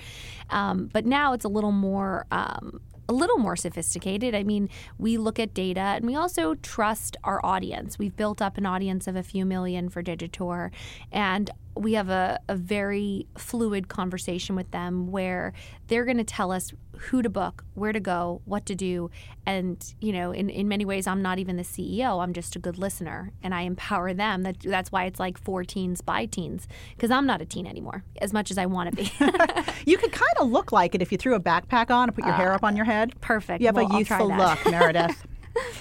Um, 0.49 0.89
but 0.93 1.05
now 1.05 1.33
it's 1.33 1.45
a 1.45 1.49
little 1.49 1.73
more. 1.73 2.25
Um, 2.31 2.79
a 3.09 3.13
little 3.13 3.39
more 3.39 3.57
sophisticated. 3.57 4.33
I 4.33 4.43
mean, 4.43 4.69
we 4.97 5.17
look 5.17 5.37
at 5.37 5.53
data 5.53 5.81
and 5.81 6.05
we 6.05 6.15
also 6.15 6.55
trust 6.55 7.17
our 7.25 7.45
audience. 7.45 7.99
We've 7.99 8.15
built 8.15 8.41
up 8.41 8.57
an 8.57 8.65
audience 8.65 9.05
of 9.05 9.17
a 9.17 9.23
few 9.23 9.45
million 9.45 9.89
for 9.89 10.01
Digitour, 10.01 10.71
and 11.11 11.49
we 11.75 11.93
have 11.93 12.09
a, 12.09 12.39
a 12.47 12.55
very 12.55 13.27
fluid 13.37 13.87
conversation 13.87 14.55
with 14.55 14.71
them 14.71 15.11
where 15.11 15.53
they're 15.87 16.05
going 16.05 16.17
to 16.17 16.23
tell 16.23 16.51
us 16.51 16.73
who 16.97 17.21
to 17.21 17.29
book, 17.29 17.63
where 17.73 17.91
to 17.93 17.99
go, 17.99 18.41
what 18.45 18.65
to 18.67 18.75
do. 18.75 19.09
And, 19.45 19.83
you 19.99 20.11
know, 20.11 20.31
in, 20.31 20.49
in 20.49 20.67
many 20.67 20.85
ways, 20.85 21.07
I'm 21.07 21.21
not 21.21 21.39
even 21.39 21.55
the 21.57 21.63
CEO. 21.63 22.21
I'm 22.21 22.33
just 22.33 22.55
a 22.55 22.59
good 22.59 22.77
listener 22.77 23.31
and 23.41 23.55
I 23.55 23.61
empower 23.61 24.13
them. 24.13 24.43
That, 24.43 24.59
that's 24.59 24.91
why 24.91 25.05
it's 25.05 25.19
like 25.19 25.37
for 25.39 25.63
teens 25.63 26.01
by 26.01 26.25
teens 26.25 26.67
because 26.95 27.09
I'm 27.09 27.25
not 27.25 27.41
a 27.41 27.45
teen 27.45 27.65
anymore 27.65 28.03
as 28.21 28.33
much 28.33 28.51
as 28.51 28.57
I 28.57 28.65
want 28.65 28.91
to 28.91 28.95
be. 28.95 29.11
You 29.85 29.97
could 29.97 30.11
kind 30.11 30.31
of 30.39 30.49
look 30.51 30.71
like 30.71 30.93
it 30.93 31.01
if 31.01 31.11
you 31.11 31.17
threw 31.17 31.33
a 31.33 31.39
backpack 31.39 31.89
on 31.89 32.09
and 32.09 32.15
put 32.15 32.23
your 32.25 32.33
hair 32.35 32.53
up 32.53 32.63
on 32.63 32.75
your 32.75 32.85
head. 32.85 33.19
Perfect. 33.19 33.61
You 33.61 33.67
have 33.67 33.75
Well, 33.75 33.91
a 33.91 33.97
youthful 33.97 34.27
look, 34.27 34.59
Meredith. 34.69 35.25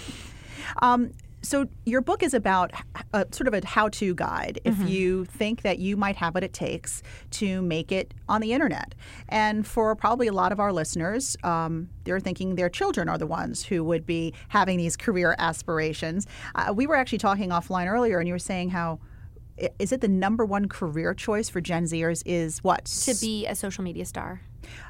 um, 0.83 1.11
so 1.43 1.67
your 1.87 2.01
book 2.01 2.23
is 2.23 2.35
about 2.35 2.73
a, 3.13 3.27
sort 3.31 3.49
of 3.49 3.55
a 3.55 3.67
how-to 3.67 4.15
guide 4.15 4.61
if 4.65 4.75
Mm-hmm. 4.75 4.87
you 4.89 5.25
think 5.25 5.63
that 5.63 5.79
you 5.79 5.97
might 5.97 6.17
have 6.17 6.35
what 6.35 6.45
it 6.45 6.53
takes 6.53 7.03
to 7.33 7.61
make 7.63 7.91
it 7.93 8.15
on 8.29 8.41
the 8.41 8.53
internet. 8.53 8.95
And 9.29 9.67
for 9.67 9.95
probably 9.97 10.27
a 10.27 10.33
lot 10.33 10.53
of 10.53 10.61
our 10.61 10.73
listeners, 10.73 11.37
um, 11.43 11.89
they're 12.05 12.21
thinking 12.21 12.55
their 12.55 12.69
children 12.69 13.09
are 13.09 13.19
the 13.19 13.27
ones 13.27 13.65
who 13.65 13.83
would 13.85 14.07
be 14.07 14.33
having 14.49 14.79
these 14.79 14.97
career 14.97 15.35
aspirations. 15.39 16.27
Uh, 16.55 16.73
we 16.75 16.87
were 16.87 16.97
actually 16.97 17.19
talking 17.19 17.51
offline 17.51 17.87
earlier, 17.87 18.19
and 18.19 18.29
you 18.29 18.35
were 18.35 18.39
saying 18.39 18.71
how 18.71 19.01
is 19.79 19.93
it 19.93 20.01
the 20.01 20.09
number 20.09 20.45
one 20.45 20.69
career 20.69 21.13
choice 21.13 21.49
for 21.51 21.61
Gen 21.61 21.85
Zers? 21.85 22.23
Is 22.25 22.65
what 22.65 22.87
to 22.87 23.15
be 23.21 23.47
a 23.47 23.55
social 23.55 23.85
media 23.85 24.07
star. 24.07 24.41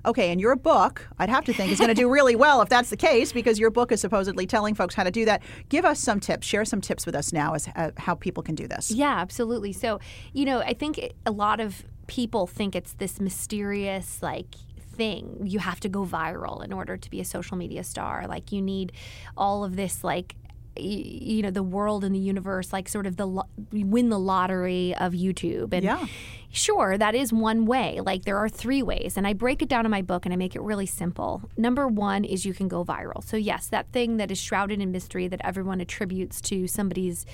Okay, 0.04 0.30
and 0.30 0.40
your 0.40 0.56
book, 0.56 1.08
I'd 1.18 1.28
have 1.28 1.44
to 1.44 1.52
think, 1.52 1.72
is 1.72 1.78
going 1.78 1.88
to 1.88 1.94
do 1.94 2.10
really 2.10 2.36
well 2.36 2.62
if 2.62 2.68
that's 2.68 2.90
the 2.90 2.96
case, 2.96 3.32
because 3.32 3.58
your 3.58 3.70
book 3.70 3.92
is 3.92 4.00
supposedly 4.00 4.46
telling 4.46 4.74
folks 4.74 4.94
how 4.94 5.04
to 5.04 5.10
do 5.10 5.24
that. 5.24 5.42
Give 5.68 5.84
us 5.84 5.98
some 6.00 6.20
tips. 6.20 6.46
Share 6.46 6.64
some 6.64 6.80
tips 6.80 7.06
with 7.06 7.14
us 7.14 7.32
now 7.32 7.54
as 7.54 7.68
uh, 7.76 7.90
how 7.96 8.14
people 8.14 8.42
can 8.42 8.54
do 8.54 8.66
this. 8.66 8.90
Yeah, 8.90 9.18
absolutely. 9.18 9.72
So, 9.72 10.00
you 10.32 10.44
know, 10.44 10.60
I 10.60 10.74
think 10.74 11.00
a 11.26 11.30
lot 11.30 11.60
of 11.60 11.84
people 12.06 12.46
think 12.46 12.74
it's 12.74 12.94
this 12.94 13.20
mysterious, 13.20 14.22
like, 14.22 14.54
thing. 14.92 15.40
You 15.44 15.60
have 15.60 15.80
to 15.80 15.88
go 15.88 16.04
viral 16.04 16.64
in 16.64 16.72
order 16.72 16.96
to 16.96 17.10
be 17.10 17.20
a 17.20 17.24
social 17.24 17.56
media 17.56 17.84
star. 17.84 18.26
Like, 18.26 18.52
you 18.52 18.60
need 18.60 18.92
all 19.36 19.64
of 19.64 19.76
this, 19.76 20.02
like, 20.02 20.34
you 20.76 21.42
know 21.42 21.50
the 21.50 21.62
world 21.62 22.04
and 22.04 22.14
the 22.14 22.18
universe 22.18 22.72
like 22.72 22.88
sort 22.88 23.06
of 23.06 23.16
the 23.16 23.26
lo- 23.26 23.48
win 23.72 24.08
the 24.08 24.18
lottery 24.18 24.94
of 24.96 25.12
youtube 25.12 25.72
and 25.72 25.84
Yeah. 25.84 26.06
Sure, 26.52 26.98
that 26.98 27.14
is 27.14 27.32
one 27.32 27.64
way. 27.64 28.00
Like 28.00 28.24
there 28.24 28.36
are 28.36 28.48
three 28.48 28.82
ways, 28.82 29.16
and 29.16 29.24
I 29.24 29.34
break 29.34 29.62
it 29.62 29.68
down 29.68 29.84
in 29.84 29.90
my 29.92 30.02
book 30.02 30.26
and 30.26 30.32
I 30.32 30.36
make 30.36 30.56
it 30.56 30.62
really 30.62 30.84
simple. 30.84 31.48
Number 31.56 31.86
one 31.86 32.24
is 32.24 32.44
you 32.44 32.54
can 32.54 32.66
go 32.66 32.84
viral. 32.84 33.22
So, 33.22 33.36
yes, 33.36 33.68
that 33.68 33.86
thing 33.92 34.16
that 34.16 34.32
is 34.32 34.38
shrouded 34.38 34.80
in 34.80 34.90
mystery 34.90 35.28
that 35.28 35.40
everyone 35.44 35.80
attributes 35.80 36.40
to 36.42 36.66
somebody's 36.66 37.24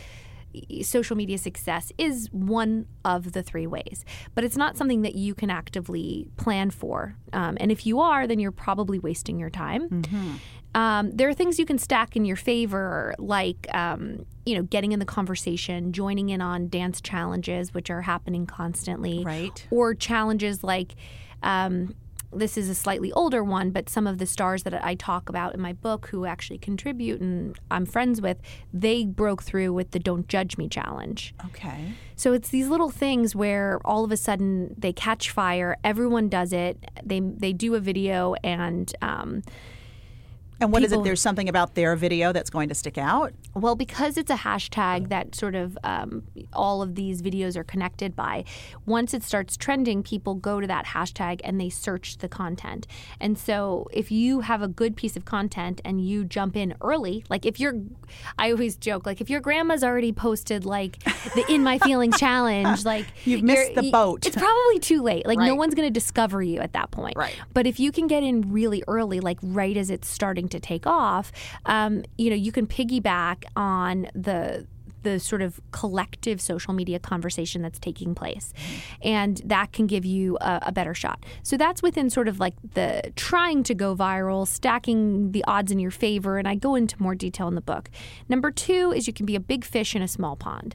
social 0.82 1.17
media 1.17 1.38
success 1.38 1.93
is 1.99 2.29
one 2.32 2.87
of 3.05 3.32
the 3.32 3.43
three 3.43 3.67
ways. 3.67 4.05
But 4.35 4.44
it's 4.44 4.56
not 4.56 4.76
something 4.76 5.03
that 5.03 5.14
you 5.14 5.35
can 5.35 5.50
actively 5.50 6.29
plan 6.37 6.70
for. 6.70 7.17
Um, 7.32 7.56
and 7.61 7.70
if 7.73 7.87
you 7.87 8.00
are, 8.00 8.26
then 8.26 8.38
you're 8.38 8.53
probably 8.53 8.99
wasting 8.99 9.39
your 9.39 9.51
time. 9.51 10.39
Um, 10.75 11.10
there 11.13 11.29
are 11.29 11.34
things 11.34 11.58
you 11.58 11.65
can 11.65 11.79
stack 11.79 12.17
in 12.17 12.25
your 12.27 12.36
favor, 12.36 13.15
like 13.19 13.67
um, 13.75 14.27
you 14.44 14.55
know, 14.55 14.63
getting 14.63 14.93
in 14.93 14.98
the 14.98 15.06
conversation, 15.06 15.93
joining 15.93 16.29
in 16.29 16.43
on 16.43 16.69
dance 16.69 17.01
challenges, 17.01 17.72
which 17.72 17.89
are 17.89 18.03
happening 18.03 18.44
constantly, 18.46 19.25
Right. 19.25 19.67
Or 19.70 19.94
challenges 19.94 20.63
like. 20.63 20.94
Um, 21.43 21.94
this 22.33 22.56
is 22.56 22.69
a 22.69 22.75
slightly 22.75 23.13
older 23.13 23.43
one, 23.43 23.71
but 23.71 23.89
some 23.89 24.06
of 24.06 24.19
the 24.19 24.27
stars 24.27 24.63
that 24.65 24.85
I 24.85 24.95
talk 24.95 25.29
about 25.29 25.55
in 25.55 25.61
my 25.61 25.73
book 25.73 26.09
who 26.09 26.27
actually 26.27 26.59
contribute 26.59 27.21
and 27.21 27.59
I'm 27.71 27.87
friends 27.87 28.21
with, 28.21 28.39
they 28.73 29.05
broke 29.05 29.43
through 29.43 29.73
with 29.73 29.93
the 29.93 29.99
Don't 29.99 30.29
Judge 30.29 30.59
Me 30.59 30.69
challenge. 30.69 31.35
Okay. 31.47 31.93
So 32.15 32.33
it's 32.33 32.49
these 32.49 32.69
little 32.69 32.91
things 32.91 33.35
where 33.35 33.81
all 33.85 34.05
of 34.05 34.13
a 34.13 34.17
sudden 34.17 34.75
they 34.77 34.93
catch 34.93 35.31
fire. 35.31 35.77
Everyone 35.85 36.29
does 36.29 36.53
it. 36.53 36.91
They 37.05 37.21
they 37.21 37.53
do 37.53 37.75
a 37.75 37.81
video 37.81 38.35
and 38.43 38.93
um, 39.03 39.43
And 40.60 40.72
what 40.72 40.82
is 40.82 40.91
People- 40.91 41.03
it? 41.03 41.05
There's 41.05 41.20
something 41.20 41.48
about 41.48 41.75
their 41.75 41.96
video 41.96 42.32
that's 42.32 42.51
going 42.51 42.69
to 42.70 42.75
stick 42.75 42.96
out. 42.96 43.32
Well, 43.55 43.75
because 43.75 44.17
it's 44.17 44.31
a 44.31 44.36
hashtag 44.36 45.08
that 45.08 45.34
sort 45.34 45.55
of 45.55 45.77
um, 45.84 46.22
all 46.53 46.82
of 46.82 46.94
these 46.94 47.20
videos 47.22 47.56
are 47.56 47.65
connected 47.65 48.17
by, 48.17 48.44
once 48.86 49.13
it 49.13 49.22
starts 49.22 49.56
trending, 49.56 50.03
people 50.03 50.34
go 50.34 50.60
to 50.60 50.67
that 50.67 50.86
hashtag 50.86 51.41
and 51.44 51.60
they 51.60 51.69
search 51.69 52.19
the 52.19 52.29
content. 52.29 52.86
And 53.20 53.39
so 53.39 53.89
if 53.93 54.10
you 54.10 54.41
have 54.41 54.63
a 54.63 54.69
good 54.69 54.96
piece 54.96 55.17
of 55.17 55.25
content 55.25 55.81
and 55.84 56.01
you 56.01 56.25
jump 56.25 56.56
in 56.56 56.75
early, 56.81 57.25
like 57.29 57.44
if 57.44 57.60
you're, 57.60 57.75
I 58.39 58.51
always 58.51 58.77
joke, 58.77 59.05
like 59.06 59.20
if 59.20 59.29
your 59.29 59.41
grandma's 59.41 59.84
already 59.84 60.13
posted 60.13 60.65
like 60.65 61.03
the 61.34 61.44
In 61.48 61.63
My 61.63 61.79
Feelings 61.79 62.19
challenge, 62.20 62.84
like 62.84 63.06
You've 63.25 63.43
missed 63.43 63.75
the 63.75 63.91
boat. 63.91 64.27
It's 64.27 64.36
probably 64.36 64.79
too 64.79 65.03
late. 65.03 65.27
Like 65.27 65.39
no 65.39 65.55
one's 65.55 65.75
going 65.75 65.86
to 65.86 65.93
discover 65.93 66.43
you 66.43 66.60
at 66.60 66.72
that 66.72 66.91
point. 66.91 67.17
Right. 67.17 67.36
But 67.53 67.67
if 67.67 67.79
you 67.79 67.93
can 67.93 68.06
get 68.06 68.22
in 68.22 68.53
really 68.53 68.82
early, 68.89 69.20
like 69.20 69.39
right 69.43 69.77
as 69.77 69.91
it's 69.91 70.08
starting 70.08 70.45
to 70.48 70.60
take 70.60 70.86
off, 70.86 71.32
um, 71.67 72.05
you 72.19 72.31
know, 72.31 72.36
you 72.36 72.53
can 72.53 72.67
piggyback 72.67 73.44
on 73.56 74.08
the 74.15 74.67
the 75.06 75.20
sort 75.20 75.41
of 75.41 75.60
collective 75.70 76.41
social 76.41 76.74
media 76.74 76.98
conversation 76.98 77.62
that's 77.62 77.79
taking 77.79 78.12
place. 78.12 78.53
And 79.03 79.41
that 79.44 79.70
can 79.72 79.86
give 79.86 80.05
you 80.05 80.36
a, 80.41 80.58
a, 80.62 80.72
better 80.72 80.94
shot. 80.94 81.24
So 81.44 81.56
that's 81.56 81.81
within 81.81 82.10
sort 82.10 82.26
of 82.26 82.41
like 82.41 82.55
the 82.74 83.12
trying 83.15 83.62
to 83.65 83.74
go 83.74 83.94
viral, 83.94 84.48
stacking 84.48 85.31
the 85.31 85.44
odds 85.44 85.70
in 85.70 85.79
your 85.79 85.93
favor. 85.93 86.38
And 86.38 86.48
I 86.48 86.56
go 86.56 86.74
into 86.74 87.00
more 87.00 87.15
detail 87.15 87.46
in 87.46 87.55
the 87.55 87.60
book. 87.60 87.88
Number 88.29 88.50
two 88.50 88.93
is 88.96 89.06
you 89.06 89.12
can 89.12 89.26
be 89.26 89.36
a 89.36 89.41
big 89.41 89.65
fish 89.65 89.94
in 89.94 90.03
a 90.03 90.08
small 90.08 90.34
pond 90.34 90.74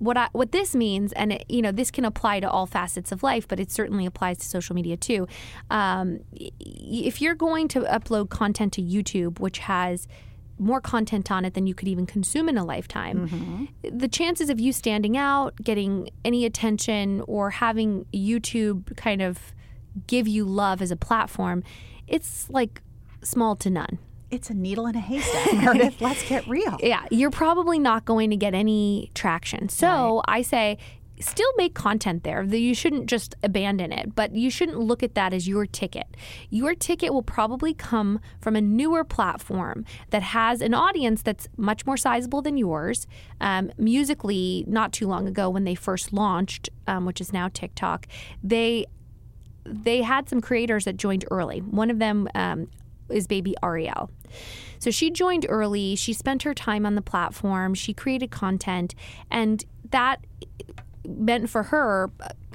what 0.00 0.16
I, 0.16 0.28
what 0.32 0.50
this 0.50 0.74
means, 0.74 1.12
and 1.12 1.32
it, 1.34 1.44
you 1.48 1.62
know, 1.62 1.70
this 1.70 1.90
can 1.90 2.04
apply 2.04 2.40
to 2.40 2.50
all 2.50 2.66
facets 2.66 3.12
of 3.12 3.22
life, 3.22 3.46
but 3.46 3.60
it 3.60 3.70
certainly 3.70 4.06
applies 4.06 4.38
to 4.38 4.46
social 4.46 4.74
media 4.74 4.96
too. 4.96 5.28
Um, 5.70 6.20
if 6.58 7.20
you're 7.20 7.34
going 7.34 7.68
to 7.68 7.82
upload 7.82 8.30
content 8.30 8.72
to 8.74 8.82
YouTube, 8.82 9.38
which 9.38 9.58
has 9.60 10.08
more 10.58 10.80
content 10.80 11.30
on 11.30 11.44
it 11.44 11.54
than 11.54 11.66
you 11.66 11.74
could 11.74 11.88
even 11.88 12.06
consume 12.06 12.48
in 12.48 12.58
a 12.58 12.64
lifetime. 12.64 13.28
Mm-hmm. 13.28 13.98
The 13.98 14.08
chances 14.08 14.50
of 14.50 14.60
you 14.60 14.72
standing 14.74 15.16
out, 15.16 15.56
getting 15.56 16.10
any 16.22 16.44
attention, 16.44 17.22
or 17.26 17.48
having 17.50 18.04
YouTube 18.12 18.94
kind 18.96 19.22
of 19.22 19.54
give 20.06 20.28
you 20.28 20.44
love 20.44 20.82
as 20.82 20.90
a 20.90 20.96
platform, 20.96 21.64
it's 22.06 22.48
like 22.50 22.82
small 23.22 23.56
to 23.56 23.70
none. 23.70 23.98
It's 24.30 24.50
a 24.50 24.54
needle 24.54 24.86
in 24.86 24.94
a 24.94 25.00
haystack, 25.00 25.52
Meredith. 25.54 26.00
Let's 26.00 26.26
get 26.28 26.46
real. 26.46 26.76
Yeah, 26.80 27.04
you're 27.10 27.30
probably 27.30 27.78
not 27.78 28.04
going 28.04 28.30
to 28.30 28.36
get 28.36 28.54
any 28.54 29.10
traction. 29.14 29.68
So 29.68 30.16
right. 30.16 30.38
I 30.38 30.42
say 30.42 30.78
still 31.20 31.52
make 31.56 31.74
content 31.74 32.24
there. 32.24 32.42
You 32.42 32.74
shouldn't 32.74 33.06
just 33.06 33.34
abandon 33.42 33.92
it, 33.92 34.14
but 34.14 34.34
you 34.34 34.50
shouldn't 34.50 34.78
look 34.78 35.02
at 35.02 35.14
that 35.14 35.32
as 35.32 35.46
your 35.46 35.66
ticket. 35.66 36.16
Your 36.48 36.74
ticket 36.74 37.12
will 37.12 37.22
probably 37.22 37.74
come 37.74 38.20
from 38.40 38.56
a 38.56 38.60
newer 38.60 39.04
platform 39.04 39.84
that 40.10 40.22
has 40.22 40.60
an 40.60 40.74
audience 40.74 41.22
that's 41.22 41.48
much 41.56 41.86
more 41.86 41.96
sizable 41.96 42.42
than 42.42 42.56
yours. 42.56 43.06
Um, 43.40 43.70
Musical.ly, 43.78 44.64
not 44.66 44.92
too 44.92 45.06
long 45.06 45.28
ago 45.28 45.50
when 45.50 45.64
they 45.64 45.74
first 45.74 46.12
launched, 46.12 46.70
um, 46.86 47.04
which 47.04 47.20
is 47.20 47.32
now 47.32 47.48
TikTok, 47.48 48.06
they 48.42 48.86
they 49.64 50.00
had 50.00 50.28
some 50.28 50.40
creators 50.40 50.86
that 50.86 50.96
joined 50.96 51.24
early. 51.30 51.60
One 51.60 51.90
of 51.90 51.98
them 51.98 52.26
um, 52.34 52.68
is 53.10 53.26
baby 53.26 53.54
Ariel. 53.62 54.10
So 54.78 54.90
she 54.90 55.10
joined 55.10 55.46
early. 55.48 55.94
She 55.94 56.12
spent 56.12 56.42
her 56.44 56.54
time 56.54 56.86
on 56.86 56.94
the 56.94 57.02
platform. 57.02 57.74
She 57.74 57.92
created 57.92 58.30
content, 58.30 58.94
and 59.30 59.64
that 59.90 60.24
meant 61.06 61.48
for 61.48 61.64
her 61.64 62.10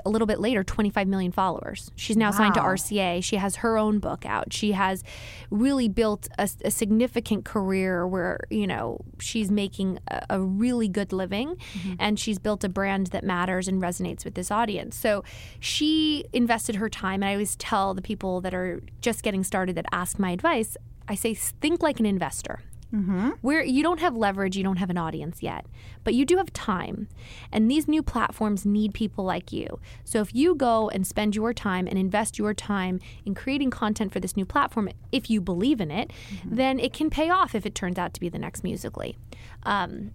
a 0.05 0.09
little 0.09 0.27
bit 0.27 0.39
later 0.39 0.63
25 0.63 1.07
million 1.07 1.31
followers. 1.31 1.91
She's 1.95 2.17
now 2.17 2.31
wow. 2.31 2.37
signed 2.37 2.53
to 2.55 2.59
RCA. 2.59 3.23
She 3.23 3.37
has 3.37 3.57
her 3.57 3.77
own 3.77 3.99
book 3.99 4.25
out. 4.25 4.53
She 4.53 4.73
has 4.73 5.03
really 5.49 5.87
built 5.87 6.27
a, 6.37 6.49
a 6.63 6.71
significant 6.71 7.45
career 7.45 8.07
where, 8.07 8.41
you 8.49 8.67
know, 8.67 8.99
she's 9.19 9.49
making 9.49 9.99
a, 10.07 10.25
a 10.31 10.41
really 10.41 10.87
good 10.87 11.11
living 11.11 11.55
mm-hmm. 11.55 11.93
and 11.99 12.19
she's 12.19 12.37
built 12.37 12.63
a 12.63 12.69
brand 12.69 13.07
that 13.07 13.23
matters 13.23 13.67
and 13.67 13.81
resonates 13.81 14.23
with 14.23 14.35
this 14.35 14.51
audience. 14.51 14.95
So 14.95 15.23
she 15.59 16.25
invested 16.33 16.75
her 16.75 16.89
time. 16.89 17.23
And 17.23 17.25
I 17.25 17.33
always 17.33 17.55
tell 17.55 17.93
the 17.93 18.01
people 18.01 18.41
that 18.41 18.53
are 18.53 18.81
just 19.01 19.23
getting 19.23 19.43
started 19.43 19.75
that 19.75 19.85
ask 19.91 20.19
my 20.19 20.31
advice, 20.31 20.77
I 21.07 21.15
say, 21.15 21.33
think 21.33 21.81
like 21.81 21.99
an 21.99 22.05
investor. 22.05 22.61
Mm-hmm. 22.93 23.29
Where 23.41 23.63
you 23.63 23.83
don't 23.83 23.99
have 23.99 24.15
leverage, 24.15 24.55
you 24.55 24.63
don't 24.63 24.77
have 24.77 24.89
an 24.89 24.97
audience 24.97 25.43
yet, 25.43 25.65
but 26.03 26.13
you 26.13 26.25
do 26.25 26.37
have 26.37 26.53
time. 26.53 27.07
And 27.51 27.69
these 27.69 27.87
new 27.87 28.01
platforms 28.01 28.65
need 28.65 28.93
people 28.93 29.25
like 29.25 29.51
you. 29.51 29.79
So 30.03 30.21
if 30.21 30.33
you 30.33 30.55
go 30.55 30.89
and 30.89 31.05
spend 31.05 31.35
your 31.35 31.53
time 31.53 31.87
and 31.87 31.97
invest 31.97 32.37
your 32.37 32.53
time 32.53 32.99
in 33.25 33.35
creating 33.35 33.71
content 33.71 34.13
for 34.13 34.19
this 34.19 34.37
new 34.37 34.45
platform, 34.45 34.89
if 35.11 35.29
you 35.29 35.41
believe 35.41 35.81
in 35.81 35.91
it, 35.91 36.11
mm-hmm. 36.29 36.55
then 36.55 36.79
it 36.79 36.93
can 36.93 37.09
pay 37.09 37.29
off 37.29 37.53
if 37.55 37.65
it 37.65 37.75
turns 37.75 37.97
out 37.97 38.13
to 38.13 38.19
be 38.19 38.29
the 38.29 38.39
next 38.39 38.63
Musical.ly. 38.63 39.15
Um, 39.63 40.11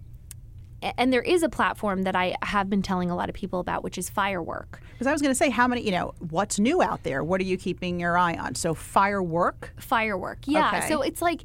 and 0.81 1.13
there 1.13 1.21
is 1.21 1.43
a 1.43 1.49
platform 1.49 2.03
that 2.03 2.15
I 2.15 2.35
have 2.41 2.69
been 2.69 2.81
telling 2.81 3.11
a 3.11 3.15
lot 3.15 3.29
of 3.29 3.35
people 3.35 3.59
about, 3.59 3.83
which 3.83 3.97
is 3.97 4.09
Firework. 4.09 4.81
Because 4.93 5.07
I 5.07 5.11
was 5.11 5.21
going 5.21 5.31
to 5.31 5.35
say, 5.35 5.49
how 5.49 5.67
many, 5.67 5.81
you 5.81 5.91
know, 5.91 6.13
what's 6.29 6.59
new 6.59 6.81
out 6.81 7.03
there? 7.03 7.23
What 7.23 7.41
are 7.41 7.45
you 7.45 7.57
keeping 7.57 7.99
your 7.99 8.17
eye 8.17 8.35
on? 8.35 8.55
So, 8.55 8.73
Firework? 8.73 9.73
Firework, 9.77 10.39
yeah. 10.45 10.67
Okay. 10.67 10.87
So, 10.87 11.01
it's 11.01 11.21
like, 11.21 11.43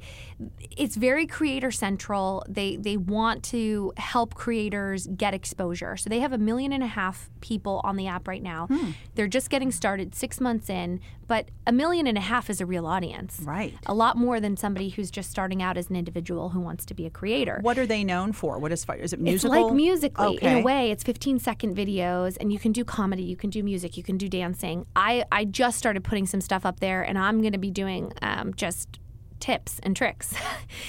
it's 0.77 0.97
very 0.97 1.27
creator 1.27 1.71
central. 1.71 2.45
They, 2.49 2.77
they 2.77 2.97
want 2.97 3.43
to 3.45 3.93
help 3.97 4.35
creators 4.35 5.07
get 5.07 5.35
exposure. 5.35 5.97
So, 5.97 6.11
they 6.11 6.21
have 6.21 6.33
a 6.33 6.39
million 6.39 6.73
and 6.73 6.83
a 6.83 6.89
half 6.89 7.31
people 7.41 7.81
on 7.85 7.97
the 7.97 8.07
app 8.07 8.29
right 8.29 8.43
now. 8.43 8.67
Hmm. 8.67 8.91
They're 9.15 9.29
just 9.29 9.51
getting 9.51 9.71
started 9.71 10.15
six 10.15 10.41
months 10.41 10.71
in, 10.71 11.01
but 11.27 11.51
a 11.67 11.73
million 11.73 12.07
and 12.07 12.17
a 12.17 12.21
half 12.21 12.49
is 12.51 12.61
a 12.61 12.67
real 12.67 12.87
audience. 12.87 13.41
Right. 13.43 13.75
A 13.87 13.95
lot 13.95 14.17
more 14.17 14.41
than 14.41 14.57
somebody 14.57 14.91
who's 14.91 15.11
just 15.11 15.31
starting 15.31 15.63
out 15.63 15.77
as 15.77 15.91
an 15.91 15.97
individual 15.97 16.51
who 16.51 16.61
wants 16.61 16.85
to 16.87 16.95
be 16.95 17.07
a 17.07 17.11
creator. 17.11 17.59
What 17.63 17.79
are 17.79 17.87
they 17.87 18.05
known 18.05 18.33
for? 18.33 18.59
What 18.59 18.73
is 18.73 18.85
Fire? 18.85 18.99
Is 18.99 19.13
it 19.13 19.21
musical? 19.21 19.55
It's 19.55 19.65
like 19.65 19.75
Musical.ly 19.75 20.37
okay. 20.37 20.53
in 20.53 20.59
a 20.59 20.63
way. 20.63 20.91
It's 20.91 21.03
15 21.03 21.39
second 21.39 21.77
videos, 21.77 22.37
and 22.41 22.53
you 22.53 22.59
can 22.59 22.73
do 22.73 22.85
comedy, 22.85 23.23
you 23.23 23.37
can 23.37 23.51
do 23.51 23.63
music, 23.63 23.97
you 23.97 24.03
can 24.03 24.17
do 24.17 24.29
dancing. 24.29 24.87
I 24.95 25.25
I 25.33 25.45
just 25.45 25.79
started 25.79 26.05
putting 26.05 26.27
some 26.27 26.41
stuff 26.41 26.65
up 26.65 26.81
there, 26.81 27.03
and 27.03 27.19
I'm 27.19 27.41
going 27.41 27.53
to 27.53 27.59
be 27.59 27.71
doing 27.71 28.13
um, 28.23 28.55
just 28.55 28.99
tips 29.41 29.81
and 29.83 29.97
tricks. 29.97 30.35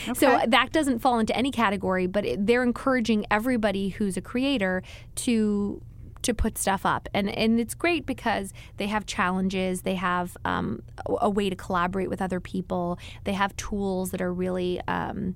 Okay. 0.09 0.19
so 0.19 0.41
that 0.47 0.71
doesn't 0.71 0.99
fall 0.99 1.19
into 1.19 1.35
any 1.35 1.51
category, 1.51 2.07
but 2.07 2.25
it, 2.25 2.45
they're 2.45 2.63
encouraging 2.63 3.25
everybody 3.29 3.89
who's 3.89 4.15
a 4.15 4.21
creator 4.21 4.83
to 5.15 5.81
to 6.23 6.33
put 6.33 6.57
stuff 6.57 6.85
up. 6.85 7.07
And 7.13 7.29
and 7.29 7.59
it's 7.59 7.73
great 7.73 8.05
because 8.05 8.53
they 8.77 8.87
have 8.87 9.05
challenges. 9.05 9.81
They 9.81 9.95
have 9.95 10.37
um, 10.45 10.83
a, 11.05 11.29
way 11.29 11.49
to 11.49 11.55
collaborate 11.55 12.09
with 12.09 12.21
other 12.21 12.39
people. 12.39 12.99
They 13.23 13.33
have 13.33 13.55
tools 13.57 14.11
that 14.11 14.21
are 14.21 14.33
really 14.33 14.81
um, 14.87 15.35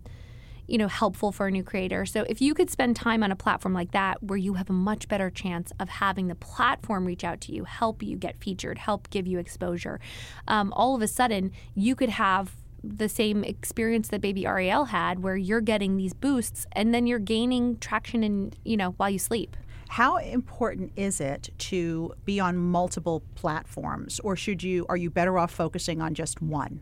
you 0.68 0.78
know 0.78 0.88
helpful 0.88 1.32
for 1.32 1.48
a 1.48 1.52
new 1.52 1.64
creator. 1.64 2.06
So 2.06 2.26
if 2.30 2.42
you 2.42 2.54
could 2.54 2.70
spend 2.70 2.96
time 2.96 3.24
on 3.24 3.32
a 3.32 3.36
platform 3.36 3.74
like 3.74 3.92
that 3.92 4.24
where 4.24 4.38
you 4.38 4.54
have 4.54 4.70
a 4.70 4.74
much 4.74 5.08
better 5.08 5.30
chance 5.30 5.72
of 5.80 5.90
having 5.90 6.28
the 6.28 6.36
platform 6.36 7.06
reach 7.06 7.24
out 7.24 7.42
to 7.42 7.52
you 7.52 7.66
help 7.66 8.02
you 8.02 8.16
get 8.18 8.40
featured 8.40 8.78
help 8.78 9.10
give 9.10 9.28
you 9.28 9.38
exposure 9.38 10.00
um, 10.48 10.72
all 10.74 10.96
of 10.96 11.02
a 11.02 11.08
sudden 11.08 11.52
you 11.76 11.96
could 11.96 12.10
have 12.10 12.56
the 12.84 13.10
same 13.10 13.44
experience 13.44 14.08
that 14.08 14.22
baby 14.22 14.46
Ariel 14.46 14.86
had 14.86 15.22
where 15.22 15.36
you're 15.36 15.62
getting 15.62 15.98
these 15.98 16.14
boosts 16.14 16.66
and 16.72 16.94
then 16.94 17.06
you're 17.06 17.20
gaining 17.20 17.78
traction 17.78 18.24
in 18.24 18.54
you 18.64 18.78
know 18.78 18.92
while 18.92 19.10
you 19.10 19.20
sleep 19.20 19.56
how 19.92 20.16
important 20.18 20.92
is 20.96 21.20
it 21.20 21.50
to 21.58 22.14
be 22.24 22.40
on 22.40 22.58
multiple 22.58 23.22
platforms 23.36 24.20
or 24.22 24.36
should 24.36 24.64
you 24.64 24.86
are 24.90 24.98
you 24.98 25.10
better 25.10 25.38
off 25.38 25.52
focusing 25.52 26.02
on 26.02 26.14
just 26.14 26.42
one 26.42 26.82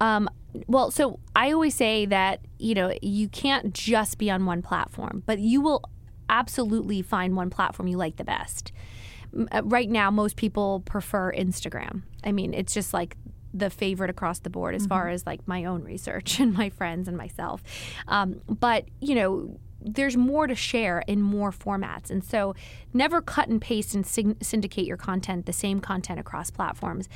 um, 0.00 0.28
well, 0.66 0.90
so 0.90 1.18
I 1.34 1.52
always 1.52 1.74
say 1.74 2.06
that, 2.06 2.40
you 2.58 2.74
know, 2.74 2.94
you 3.02 3.28
can't 3.28 3.74
just 3.74 4.18
be 4.18 4.30
on 4.30 4.46
one 4.46 4.62
platform, 4.62 5.22
but 5.26 5.38
you 5.38 5.60
will 5.60 5.82
absolutely 6.28 7.02
find 7.02 7.36
one 7.36 7.50
platform 7.50 7.88
you 7.88 7.96
like 7.96 8.16
the 8.16 8.24
best. 8.24 8.72
Uh, 9.50 9.62
right 9.64 9.90
now, 9.90 10.10
most 10.10 10.36
people 10.36 10.80
prefer 10.80 11.32
Instagram. 11.32 12.02
I 12.24 12.32
mean, 12.32 12.54
it's 12.54 12.72
just 12.72 12.94
like 12.94 13.16
the 13.52 13.70
favorite 13.70 14.10
across 14.10 14.40
the 14.40 14.50
board 14.50 14.74
as 14.74 14.82
mm-hmm. 14.82 14.90
far 14.90 15.08
as 15.08 15.26
like 15.26 15.46
my 15.48 15.64
own 15.64 15.82
research 15.82 16.38
and 16.40 16.54
my 16.54 16.70
friends 16.70 17.08
and 17.08 17.16
myself. 17.16 17.62
Um, 18.06 18.40
but, 18.48 18.84
you 19.00 19.14
know, 19.14 19.58
there's 19.80 20.16
more 20.16 20.46
to 20.46 20.54
share 20.54 21.02
in 21.06 21.22
more 21.22 21.52
formats. 21.52 22.10
And 22.10 22.24
so 22.24 22.54
never 22.92 23.20
cut 23.20 23.48
and 23.48 23.60
paste 23.60 23.94
and 23.94 24.06
syndicate 24.06 24.86
your 24.86 24.96
content, 24.96 25.46
the 25.46 25.52
same 25.52 25.80
content 25.80 26.18
across 26.18 26.50
platforms 26.50 27.08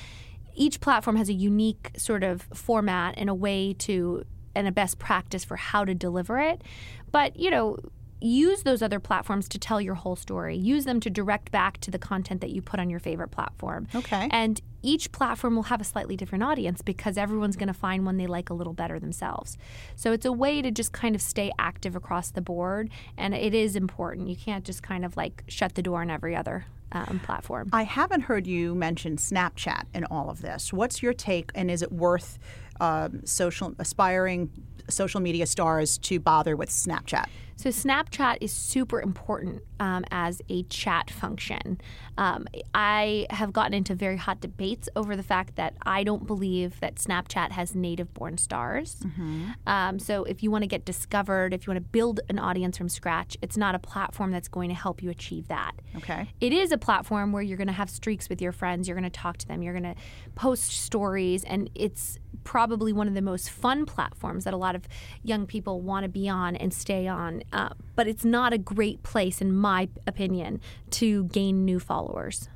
each 0.55 0.81
platform 0.81 1.17
has 1.17 1.29
a 1.29 1.33
unique 1.33 1.91
sort 1.97 2.23
of 2.23 2.43
format 2.53 3.15
and 3.17 3.31
a 3.31 3.35
way 3.35 3.73
to 3.75 4.25
and 4.55 4.69
a 4.69 4.73
best 4.73 4.99
practice 4.99 5.45
for 5.45 5.57
how 5.57 5.85
to 5.85 5.95
deliver 5.95 6.39
it. 6.39 6.63
But, 7.11 7.37
you 7.39 7.51
know, 7.51 7.79
use 8.21 8.63
those 8.65 8.83
other 8.83 9.01
platforms 9.01 9.49
to 9.49 9.59
tell 9.59 9.81
your 9.81 9.95
whole 9.95 10.17
story. 10.17 10.57
Use 10.57 10.85
them 10.85 11.01
to 11.01 11.11
direct 11.11 11.51
back 11.51 11.79
to 11.79 11.91
the 11.91 11.99
content 11.99 12.43
that 12.43 12.51
you 12.51 12.61
put 12.61 12.79
on 12.79 12.91
your 12.91 13.01
favorite 13.01 13.31
platform. 13.31 13.89
Okay. 13.95 14.29
And 14.31 14.61
each 14.83 15.13
platform 15.13 15.57
will 15.57 15.65
have 15.65 15.81
a 15.81 15.85
slightly 15.85 16.17
different 16.17 16.45
audience 16.45 16.83
because 16.83 17.17
everyone's 17.17 17.57
going 17.57 17.69
to 17.69 17.75
find 17.75 18.05
one 18.05 18.17
they 18.17 18.27
like 18.27 18.51
a 18.51 18.55
little 18.55 18.73
better 18.73 18.99
themselves. 18.99 19.57
So 19.97 20.13
it's 20.13 20.27
a 20.27 20.33
way 20.33 20.63
to 20.63 20.71
just 20.71 20.93
kind 20.93 21.15
of 21.15 21.23
stay 21.23 21.53
active 21.59 21.97
across 21.97 22.31
the 22.31 22.41
board. 22.41 22.91
And 23.17 23.35
it 23.35 23.55
is 23.55 23.77
important. 23.77 24.29
You 24.29 24.37
can't 24.37 24.65
just 24.65 24.83
kind 24.83 25.05
of 25.05 25.17
like 25.17 25.45
shut 25.49 25.75
the 25.75 25.83
door 25.83 26.03
on 26.03 26.11
every 26.11 26.35
other 26.35 26.67
um, 26.93 27.21
platform. 27.25 27.71
I 27.73 27.85
haven't 27.85 28.23
heard 28.23 28.47
you 28.47 28.75
mention 28.75 29.17
Snapchat 29.17 29.85
in 29.95 30.05
all 30.05 30.31
of 30.31 30.43
this. 30.43 30.73
What's 30.73 31.03
your 31.03 31.15
take, 31.15 31.51
and 31.55 31.71
is 31.71 31.83
it 31.83 31.91
worth 31.91 32.39
um, 32.81 33.25
social 33.25 33.75
aspiring 33.79 34.51
social 34.89 35.21
media 35.21 35.47
stars 35.47 35.97
to 35.97 36.21
bother 36.21 36.57
with 36.57 36.69
Snapchat? 36.69 37.27
So 37.63 37.69
Snapchat 37.69 38.39
is 38.41 38.51
super 38.51 39.01
important 39.01 39.63
um, 39.79 40.05
as 40.11 40.43
a 40.49 40.65
chat 40.65 41.13
function. 41.13 41.81
Um, 42.19 42.49
I 42.75 43.29
have 43.31 43.53
gotten 43.53 43.73
into 43.73 43.95
very 43.95 44.17
hot 44.17 44.41
debates 44.41 44.89
over 44.97 45.15
the 45.15 45.23
fact 45.23 45.55
that 45.55 45.75
I 45.87 46.03
don't 46.03 46.27
believe 46.27 46.81
that 46.81 46.97
Snapchat 46.97 47.53
has 47.53 47.77
native 47.77 48.13
born 48.15 48.37
stars. 48.37 48.97
Mm-hmm. 49.05 49.51
Um, 49.69 50.01
so 50.01 50.25
if 50.25 50.43
you 50.43 50.51
want 50.51 50.63
to 50.63 50.67
get 50.67 50.85
discovered, 50.85 51.55
if 51.55 51.65
you 51.65 51.71
want 51.71 51.85
to 51.85 51.89
build 51.89 52.19
an 52.29 52.41
audience 52.41 52.77
from 52.77 52.89
scratch, 52.89 53.37
it's 53.43 53.57
not 53.57 53.77
a 53.77 53.79
platform 53.79 54.33
that's 54.33 54.49
going 54.49 54.69
to 54.69 54.75
help 54.75 55.01
you 55.01 55.09
achieve 55.09 55.47
that. 55.47 55.71
Okay. 55.97 56.29
It 56.41 56.53
is 56.53 56.73
a 56.73 56.79
platform 56.79 57.31
where 57.31 57.45
you're 57.45 57.57
going 57.57 57.69
to 57.69 57.73
have 57.73 57.91
streaks 57.91 58.29
with 58.29 58.43
your 58.43 58.51
friends. 58.51 58.89
You're 58.89 58.97
going 58.97 59.09
to 59.09 59.11
talk 59.11 59.37
to 59.37 59.47
them. 59.47 59.63
You're 59.63 59.79
going 59.79 59.95
to 59.95 60.01
post 60.35 60.73
stories, 60.73 61.45
and 61.45 61.71
it's 61.77 62.19
probably 62.45 62.93
one 62.93 63.07
of 63.07 63.15
the 63.15 63.23
most 63.23 63.51
fun 63.51 63.87
platforms 63.87 64.45
that 64.45 64.55
a 64.55 64.57
lot 64.57 64.75
of 64.75 64.89
young 65.23 65.47
people 65.47 65.81
want 65.81 66.03
to 66.05 66.09
be 66.09 66.29
on 66.29 66.57
and 66.57 66.75
stay 66.75 67.07
on. 67.07 67.43
Uh, 67.53 67.71
but 67.95 68.09
it's 68.09 68.25
not 68.25 68.53
a 68.53 68.59
great 68.59 69.03
place, 69.03 69.41
in 69.41 69.55
my 69.55 69.89
opinion, 70.07 70.61
to 70.91 71.25
gain 71.25 71.65
new 71.65 71.79
followers. 71.79 72.49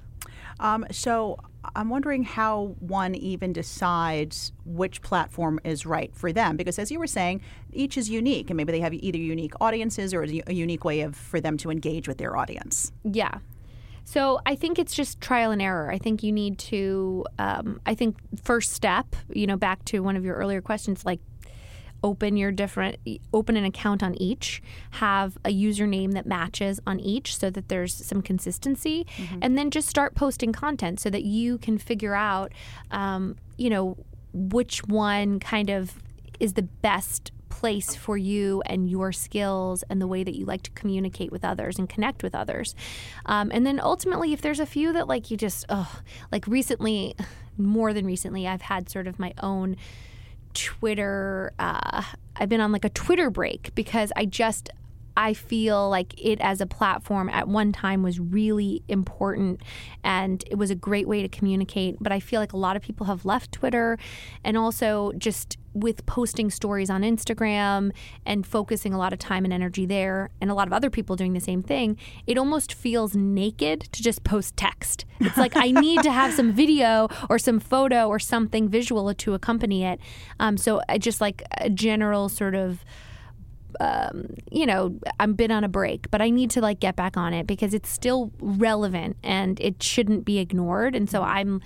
Um, 0.59 0.87
so 0.91 1.39
I'm 1.75 1.91
wondering 1.91 2.23
how 2.23 2.77
one 2.81 3.15
even 3.15 3.53
decides 3.53 4.53
which 4.65 5.03
platform 5.03 5.61
is 5.65 5.85
right 5.85 6.15
for 6.15 6.33
them, 6.33 6.57
because 6.57 6.79
as 6.79 6.91
you 6.91 6.99
were 6.99 7.07
saying, 7.07 7.43
each 7.73 7.99
is 7.99 8.09
unique, 8.09 8.49
and 8.49 8.57
maybe 8.57 8.73
they 8.73 8.81
have 8.81 8.95
either 8.95 9.19
unique 9.19 9.53
audiences 9.61 10.15
or 10.15 10.23
a 10.23 10.53
unique 10.53 10.85
way 10.85 11.03
of 11.03 11.15
for 11.15 11.41
them 11.41 11.59
to 11.59 11.71
engage 11.71 12.09
with 12.09 12.17
their 12.19 12.37
audience. 12.37 12.91
Yeah. 13.05 13.39
So 14.05 14.41
I 14.47 14.55
think 14.55 14.79
it's 14.79 14.95
just 14.95 15.21
trial 15.21 15.51
and 15.51 15.61
error. 15.61 15.91
I 15.91 15.99
think 15.99 16.23
you 16.23 16.31
need 16.31 16.59
to. 16.71 17.27
Um, 17.39 17.81
I 17.85 17.95
think 17.95 18.17
first 18.41 18.73
step, 18.73 19.17
you 19.35 19.49
know, 19.49 19.57
back 19.57 19.85
to 19.87 20.01
one 20.01 20.17
of 20.17 20.25
your 20.25 20.37
earlier 20.37 20.63
questions, 20.63 21.05
like 21.05 21.21
open 22.03 22.37
your 22.37 22.53
different 22.53 22.97
open 23.33 23.57
an 23.57 23.65
account 23.65 24.03
on 24.03 24.15
each 24.17 24.63
have 24.93 25.37
a 25.45 25.51
username 25.51 26.13
that 26.13 26.27
matches 26.27 26.81
on 26.87 27.01
each 27.01 27.37
so 27.37 27.51
that 27.51 27.69
there's 27.69 27.95
some 27.95 28.23
consistency 28.23 29.07
mm-hmm. 29.17 29.39
and 29.43 29.57
then 29.57 29.71
just 29.71 29.89
start 29.89 30.15
posting 30.15 30.53
content 30.53 31.01
so 31.01 31.11
that 31.11 31.25
you 31.25 31.59
can 31.59 31.79
figure 31.79 32.15
out 32.15 32.53
um, 32.91 33.37
you 33.57 33.71
know 33.71 33.97
which 34.33 34.85
one 34.85 35.41
kind 35.41 35.71
of 35.71 35.95
is 36.39 36.53
the 36.53 36.63
best 36.63 37.33
place 37.57 37.95
for 37.95 38.19
you 38.19 38.63
and 38.67 38.91
your 38.91 39.13
skills 39.13 39.83
and 39.89 40.01
the 40.01 40.07
way 40.07 40.23
that 40.23 40.35
you 40.35 40.45
like 40.45 40.63
to 40.63 40.71
communicate 40.73 41.33
with 41.33 41.43
others 41.43 41.79
and 41.79 41.89
connect 41.89 42.23
with 42.23 42.35
others. 42.35 42.75
Um, 43.25 43.51
and 43.53 43.67
then 43.67 43.81
ultimately, 43.81 44.35
if 44.35 44.43
there's 44.43 44.61
a 44.61 44.67
few 44.67 44.93
that 44.93 45.09
like 45.09 45.31
you 45.31 45.39
just, 45.39 45.65
oh, 45.71 46.01
like 46.31 46.47
recently, 46.47 47.17
more 47.59 47.95
than 47.95 48.05
recently, 48.05 48.47
I've 48.47 48.61
had 48.61 48.91
sort 48.91 49.07
of 49.07 49.19
my 49.19 49.33
own 49.43 49.77
Twitter. 50.57 51.53
Uh, 51.59 52.03
I've 52.37 52.49
been 52.49 52.61
on 52.61 52.73
like 52.73 52.85
a 52.85 52.91
Twitter 52.91 53.31
break 53.31 53.75
because 53.75 54.13
I 54.17 54.25
just 54.25 54.71
I 55.17 55.33
feel 55.33 55.89
like 55.89 56.15
it 56.23 56.41
as 56.41 56.61
a 56.61 56.67
platform 56.67 57.29
at 57.31 57.49
one 57.49 57.73
time 57.73 58.03
was 58.03 58.21
really 58.21 58.83
important 58.89 59.63
and 60.05 60.45
it 60.51 60.57
was 60.57 60.71
a 60.71 60.75
great 60.75 61.09
way 61.09 61.23
to 61.23 61.29
communicate. 61.29 61.97
But 62.01 62.13
I 62.13 62.21
feel 62.21 62.41
like 62.41 62.53
a 62.53 62.59
lot 62.59 62.77
of 62.77 62.83
people 62.83 63.07
have 63.07 63.25
left 63.25 63.53
Twitter 63.53 63.99
and 64.45 64.57
also 64.57 65.13
just 65.17 65.59
with 65.77 66.07
posting 66.07 66.51
stories 66.51 66.89
on 66.89 67.03
Instagram 67.03 67.93
and 68.25 68.47
focusing 68.47 68.95
a 68.95 68.99
lot 68.99 69.13
of 69.13 69.19
time 69.19 69.45
and 69.45 69.53
energy 69.53 69.85
there, 69.85 70.31
and 70.41 70.51
a 70.51 70.55
lot 70.55 70.67
of 70.67 70.73
other 70.73 70.89
people 70.89 71.17
doing 71.17 71.35
the 71.35 71.41
same 71.41 71.63
thing, 71.63 71.99
it 72.27 72.39
almost 72.39 72.73
feels 72.73 73.15
naked 73.15 73.83
to 73.93 74.03
just 74.03 74.25
post 74.25 74.57
text. 74.57 75.05
It's 75.21 75.37
like 75.37 75.55
I 75.55 75.71
need 75.71 76.03
to 76.03 76.11
have 76.11 76.33
some 76.33 76.53
video 76.53 77.09
or 77.29 77.39
some 77.39 77.61
photo 77.61 78.09
or 78.09 78.19
something 78.19 78.71
visual 78.71 79.13
to 79.13 79.35
accompany 79.35 79.85
it. 79.85 80.01
Um, 80.41 80.57
so 80.57 80.81
I 80.89 80.97
just 80.97 81.21
like 81.21 81.43
a 81.59 81.69
general 81.69 82.31
sort 82.31 82.55
of 82.55 82.83
um, 83.81 84.35
you 84.51 84.67
know, 84.67 84.99
I've 85.21 85.37
been 85.37 85.51
on 85.51 85.65
a 85.65 85.69
break, 85.69 86.11
but 86.11 86.23
I 86.23 86.31
need 86.31 86.51
to 86.53 86.61
like 86.61 86.81
get 86.81 86.97
back 86.97 87.17
on 87.17 87.33
it 87.35 87.47
because 87.47 87.75
it's 87.75 87.89
still 87.89 88.33
relevant 88.41 89.17
and 89.23 89.61
it 89.61 89.83
shouldn't 89.83 90.25
be 90.25 90.39
ignored. 90.39 90.95
And 90.95 91.09
so 91.11 91.23
I'm, 91.23 91.61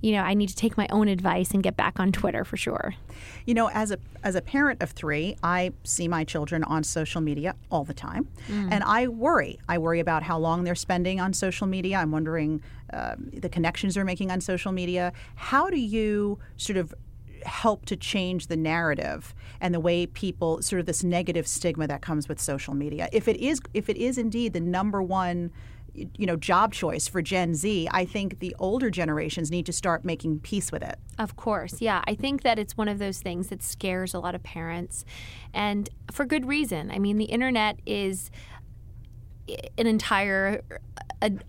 you 0.00 0.12
know, 0.12 0.20
I 0.22 0.34
need 0.34 0.48
to 0.48 0.56
take 0.56 0.76
my 0.76 0.86
own 0.90 1.08
advice 1.08 1.50
and 1.50 1.62
get 1.62 1.76
back 1.76 1.98
on 1.98 2.12
Twitter 2.12 2.44
for 2.44 2.56
sure. 2.56 2.94
You 3.46 3.54
know, 3.54 3.70
as 3.70 3.90
a 3.90 3.98
as 4.22 4.34
a 4.34 4.42
parent 4.42 4.82
of 4.82 4.90
three, 4.90 5.36
I 5.42 5.72
see 5.84 6.08
my 6.08 6.24
children 6.24 6.64
on 6.64 6.84
social 6.84 7.20
media 7.20 7.54
all 7.70 7.84
the 7.84 7.94
time, 7.94 8.28
mm. 8.48 8.68
and 8.70 8.84
I 8.84 9.08
worry. 9.08 9.58
I 9.68 9.78
worry 9.78 10.00
about 10.00 10.22
how 10.22 10.38
long 10.38 10.64
they're 10.64 10.74
spending 10.74 11.20
on 11.20 11.32
social 11.32 11.66
media. 11.66 11.98
I'm 11.98 12.10
wondering 12.10 12.62
uh, 12.92 13.16
the 13.18 13.48
connections 13.48 13.94
they're 13.94 14.04
making 14.04 14.30
on 14.30 14.40
social 14.40 14.72
media. 14.72 15.12
How 15.36 15.70
do 15.70 15.78
you 15.78 16.38
sort 16.56 16.76
of 16.76 16.94
help 17.46 17.86
to 17.86 17.96
change 17.96 18.48
the 18.48 18.56
narrative 18.56 19.34
and 19.60 19.74
the 19.74 19.80
way 19.80 20.06
people 20.06 20.60
sort 20.62 20.80
of 20.80 20.86
this 20.86 21.02
negative 21.04 21.46
stigma 21.46 21.86
that 21.86 22.02
comes 22.02 22.28
with 22.28 22.40
social 22.40 22.74
media. 22.74 23.08
If 23.12 23.28
it 23.28 23.36
is 23.36 23.60
if 23.74 23.88
it 23.88 23.96
is 23.96 24.18
indeed 24.18 24.52
the 24.52 24.60
number 24.60 25.02
one 25.02 25.50
you 25.94 26.26
know 26.26 26.36
job 26.36 26.74
choice 26.74 27.08
for 27.08 27.22
Gen 27.22 27.54
Z, 27.54 27.88
I 27.90 28.04
think 28.04 28.40
the 28.40 28.54
older 28.58 28.90
generations 28.90 29.50
need 29.50 29.66
to 29.66 29.72
start 29.72 30.04
making 30.04 30.40
peace 30.40 30.70
with 30.70 30.82
it. 30.82 30.98
Of 31.18 31.36
course. 31.36 31.80
Yeah, 31.80 32.02
I 32.06 32.14
think 32.14 32.42
that 32.42 32.58
it's 32.58 32.76
one 32.76 32.88
of 32.88 32.98
those 32.98 33.20
things 33.20 33.48
that 33.48 33.62
scares 33.62 34.12
a 34.12 34.18
lot 34.18 34.34
of 34.34 34.42
parents 34.42 35.04
and 35.54 35.88
for 36.12 36.24
good 36.24 36.46
reason. 36.46 36.90
I 36.90 36.98
mean, 36.98 37.16
the 37.16 37.24
internet 37.24 37.80
is 37.86 38.30
an 39.78 39.86
entire 39.86 40.62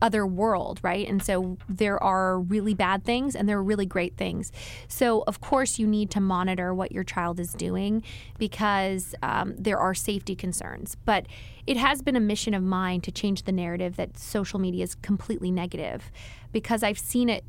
other 0.02 0.26
world, 0.26 0.80
right? 0.82 1.08
And 1.08 1.22
so 1.22 1.58
there 1.68 2.02
are 2.02 2.40
really 2.40 2.74
bad 2.74 3.04
things 3.04 3.36
and 3.36 3.48
there 3.48 3.58
are 3.58 3.64
really 3.64 3.86
great 3.86 4.16
things. 4.16 4.52
So, 4.88 5.24
of 5.28 5.42
course, 5.42 5.78
you 5.78 5.88
need 5.88 6.10
to 6.12 6.22
monitor 6.22 6.74
what 6.74 6.92
your 6.92 7.04
child 7.04 7.40
is 7.40 7.54
doing 7.54 8.04
because 8.38 9.14
um, 9.22 9.56
there 9.58 9.78
are 9.78 9.94
safety 9.94 10.36
concerns. 10.36 10.96
But 11.06 11.28
it 11.66 11.78
has 11.78 12.02
been 12.02 12.16
a 12.16 12.22
mission 12.22 12.54
of 12.54 12.64
mine 12.64 13.02
to 13.02 13.12
change 13.12 13.44
the 13.44 13.52
narrative 13.52 13.98
that 13.98 14.18
social 14.18 14.60
media 14.60 14.84
is 14.84 14.96
completely 14.96 15.52
negative 15.52 16.12
because 16.52 16.82
I've 16.82 17.00
seen 17.00 17.30
it 17.30 17.44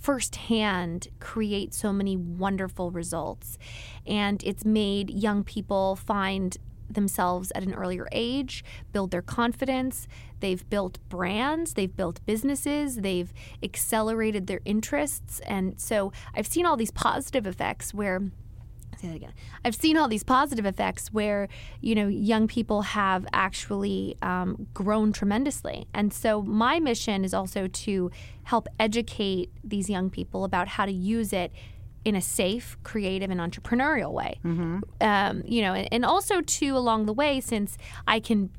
firsthand 0.00 1.08
create 1.20 1.74
so 1.74 1.92
many 1.92 2.16
wonderful 2.16 2.90
results. 2.90 3.58
And 4.06 4.42
it's 4.44 4.64
made 4.64 5.10
young 5.10 5.44
people 5.44 5.96
find 5.96 6.56
themselves 6.90 7.52
at 7.54 7.62
an 7.62 7.74
earlier 7.74 8.08
age, 8.12 8.64
build 8.92 9.10
their 9.10 9.22
confidence. 9.22 10.08
They've 10.40 10.68
built 10.70 10.98
brands, 11.08 11.74
they've 11.74 11.94
built 11.94 12.24
businesses, 12.26 12.96
they've 12.96 13.32
accelerated 13.62 14.46
their 14.46 14.60
interests. 14.64 15.40
And 15.40 15.80
so 15.80 16.12
I've 16.34 16.46
seen 16.46 16.66
all 16.66 16.76
these 16.76 16.90
positive 16.90 17.46
effects 17.46 17.92
where 17.92 18.22
say 18.98 19.08
that 19.08 19.16
again. 19.16 19.32
I've 19.64 19.74
seen 19.74 19.96
all 19.96 20.08
these 20.08 20.24
positive 20.24 20.66
effects 20.66 21.12
where 21.12 21.48
you 21.80 21.94
know 21.94 22.08
young 22.08 22.48
people 22.48 22.82
have 22.82 23.26
actually 23.32 24.16
um, 24.22 24.66
grown 24.74 25.12
tremendously, 25.12 25.86
and 25.94 26.12
so 26.12 26.42
my 26.42 26.80
mission 26.80 27.24
is 27.24 27.32
also 27.32 27.68
to 27.68 28.10
help 28.44 28.66
educate 28.78 29.50
these 29.62 29.88
young 29.88 30.10
people 30.10 30.44
about 30.44 30.68
how 30.68 30.84
to 30.84 30.92
use 30.92 31.32
it 31.32 31.52
in 32.04 32.14
a 32.14 32.20
safe, 32.20 32.76
creative, 32.82 33.30
and 33.30 33.40
entrepreneurial 33.40 34.12
way. 34.12 34.38
Mm-hmm. 34.44 34.80
Um, 35.00 35.42
you 35.44 35.62
know, 35.62 35.74
and, 35.74 35.88
and 35.92 36.04
also 36.04 36.40
too 36.40 36.76
along 36.76 37.06
the 37.06 37.12
way, 37.12 37.40
since 37.40 37.76
I 38.06 38.20
can 38.20 38.50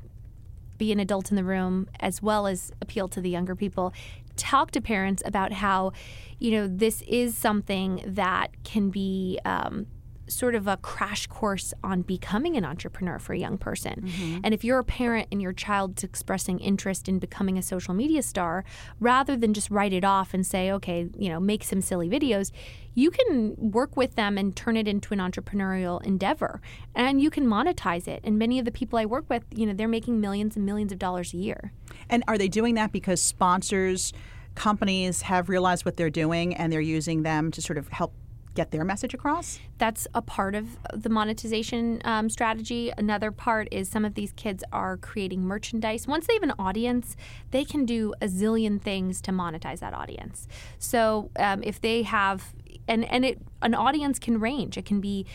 be 0.78 0.92
an 0.92 1.00
adult 1.00 1.30
in 1.30 1.36
the 1.36 1.44
room 1.44 1.88
as 2.00 2.22
well 2.22 2.46
as 2.46 2.72
appeal 2.80 3.08
to 3.08 3.20
the 3.20 3.30
younger 3.30 3.54
people, 3.54 3.92
talk 4.36 4.70
to 4.70 4.80
parents 4.80 5.22
about 5.26 5.52
how, 5.52 5.92
you 6.38 6.52
know, 6.52 6.66
this 6.66 7.02
is 7.02 7.36
something 7.36 8.02
that 8.06 8.50
can 8.64 8.90
be. 8.90 9.38
Um, 9.44 9.86
sort 10.30 10.54
of 10.54 10.66
a 10.66 10.76
crash 10.76 11.26
course 11.26 11.74
on 11.82 12.02
becoming 12.02 12.56
an 12.56 12.64
entrepreneur 12.64 13.18
for 13.18 13.32
a 13.32 13.38
young 13.38 13.58
person. 13.58 14.02
Mm-hmm. 14.02 14.40
And 14.44 14.54
if 14.54 14.64
you're 14.64 14.78
a 14.78 14.84
parent 14.84 15.28
and 15.30 15.42
your 15.42 15.52
child's 15.52 16.04
expressing 16.04 16.58
interest 16.58 17.08
in 17.08 17.18
becoming 17.18 17.58
a 17.58 17.62
social 17.62 17.94
media 17.94 18.22
star, 18.22 18.64
rather 18.98 19.36
than 19.36 19.54
just 19.54 19.70
write 19.70 19.92
it 19.92 20.04
off 20.04 20.32
and 20.34 20.46
say, 20.46 20.70
okay, 20.72 21.08
you 21.16 21.28
know, 21.28 21.40
make 21.40 21.64
some 21.64 21.80
silly 21.80 22.08
videos, 22.08 22.50
you 22.94 23.10
can 23.10 23.54
work 23.56 23.96
with 23.96 24.16
them 24.16 24.36
and 24.36 24.56
turn 24.56 24.76
it 24.76 24.88
into 24.88 25.14
an 25.14 25.20
entrepreneurial 25.20 26.02
endeavor 26.04 26.60
and 26.94 27.20
you 27.20 27.30
can 27.30 27.46
monetize 27.46 28.08
it. 28.08 28.20
And 28.24 28.38
many 28.38 28.58
of 28.58 28.64
the 28.64 28.72
people 28.72 28.98
I 28.98 29.06
work 29.06 29.26
with, 29.28 29.44
you 29.54 29.66
know, 29.66 29.72
they're 29.72 29.88
making 29.88 30.20
millions 30.20 30.56
and 30.56 30.66
millions 30.66 30.92
of 30.92 30.98
dollars 30.98 31.32
a 31.32 31.36
year. 31.36 31.72
And 32.08 32.24
are 32.26 32.36
they 32.36 32.48
doing 32.48 32.74
that 32.74 32.92
because 32.92 33.22
sponsors, 33.22 34.12
companies 34.54 35.22
have 35.22 35.48
realized 35.48 35.84
what 35.84 35.96
they're 35.96 36.10
doing 36.10 36.54
and 36.54 36.72
they're 36.72 36.80
using 36.80 37.22
them 37.22 37.50
to 37.52 37.62
sort 37.62 37.78
of 37.78 37.88
help 37.88 38.12
get 38.54 38.70
their 38.70 38.84
message 38.84 39.14
across? 39.14 39.58
That's 39.78 40.06
a 40.14 40.22
part 40.22 40.54
of 40.54 40.78
the 40.92 41.08
monetization 41.08 42.00
um, 42.04 42.28
strategy. 42.28 42.92
Another 42.96 43.30
part 43.30 43.68
is 43.70 43.88
some 43.88 44.04
of 44.04 44.14
these 44.14 44.32
kids 44.32 44.64
are 44.72 44.96
creating 44.96 45.42
merchandise. 45.42 46.06
Once 46.06 46.26
they 46.26 46.34
have 46.34 46.42
an 46.42 46.54
audience, 46.58 47.16
they 47.50 47.64
can 47.64 47.84
do 47.84 48.14
a 48.20 48.26
zillion 48.26 48.80
things 48.80 49.20
to 49.22 49.30
monetize 49.30 49.80
that 49.80 49.94
audience. 49.94 50.48
So 50.78 51.30
um, 51.38 51.62
if 51.62 51.80
they 51.80 52.02
have, 52.02 52.54
and 52.88 53.04
and 53.04 53.24
it 53.24 53.38
an 53.62 53.74
audience 53.74 54.18
can 54.18 54.40
range. 54.40 54.76
It 54.76 54.84
can 54.84 55.00
be 55.00 55.26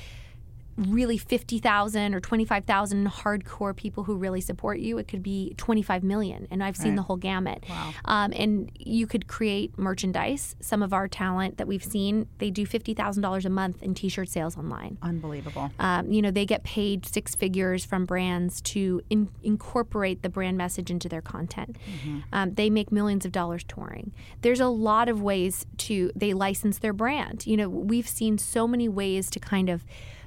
really 0.77 1.17
50,000 1.17 2.13
or 2.13 2.19
25,000 2.19 3.07
hardcore 3.07 3.75
people 3.75 4.03
who 4.03 4.15
really 4.15 4.41
support 4.41 4.79
you. 4.79 4.97
It 4.97 5.07
could 5.07 5.23
be 5.23 5.53
25 5.57 6.03
million. 6.03 6.47
And 6.51 6.63
I've 6.63 6.75
seen 6.75 6.89
right. 6.89 6.95
the 6.97 7.01
whole 7.03 7.15
gamut. 7.15 7.63
Wow. 7.69 7.93
Um, 8.05 8.33
and 8.35 8.69
you 8.77 9.07
could 9.07 9.27
create 9.27 9.77
merchandise. 9.77 10.55
Some 10.59 10.83
of 10.83 10.91
our 10.91 11.07
talent 11.07 11.57
that 11.57 11.67
we've 11.67 11.83
seen, 11.83 12.27
they 12.39 12.49
do 12.49 12.65
$50,000 12.65 13.45
a 13.45 13.49
month 13.49 13.81
in 13.81 13.93
t 13.93 14.09
shirt 14.09 14.27
sales 14.27 14.57
online. 14.57 14.97
Unbelievable. 15.01 15.71
Um, 15.79 16.11
you 16.11 16.21
know, 16.21 16.31
they 16.31 16.45
get 16.45 16.63
paid 16.63 17.05
six 17.05 17.35
figures 17.35 17.85
from 17.85 18.05
brands 18.05 18.59
to 18.61 19.01
in- 19.09 19.29
incorporate 19.43 20.23
the 20.23 20.29
brand 20.29 20.57
message 20.57 20.91
into 20.91 21.07
their 21.07 21.21
content. 21.21 21.77
Mm-hmm. 21.89 22.19
Um, 22.33 22.53
they 22.55 22.69
make 22.69 22.91
millions 22.91 23.25
of 23.25 23.31
dollars 23.31 23.63
touring. 23.63 24.11
There's 24.41 24.59
a 24.59 24.67
lot 24.67 25.07
of 25.07 25.21
ways 25.21 25.65
to, 25.77 26.11
they 26.15 26.33
license 26.33 26.79
their 26.79 26.93
brand. 26.93 27.47
You 27.47 27.55
know, 27.55 27.69
we've 27.69 28.07
seen 28.07 28.37
so 28.37 28.67
many 28.67 28.89
ways 28.89 29.29
to 29.29 29.39
kind 29.39 29.69
of, 29.69 29.85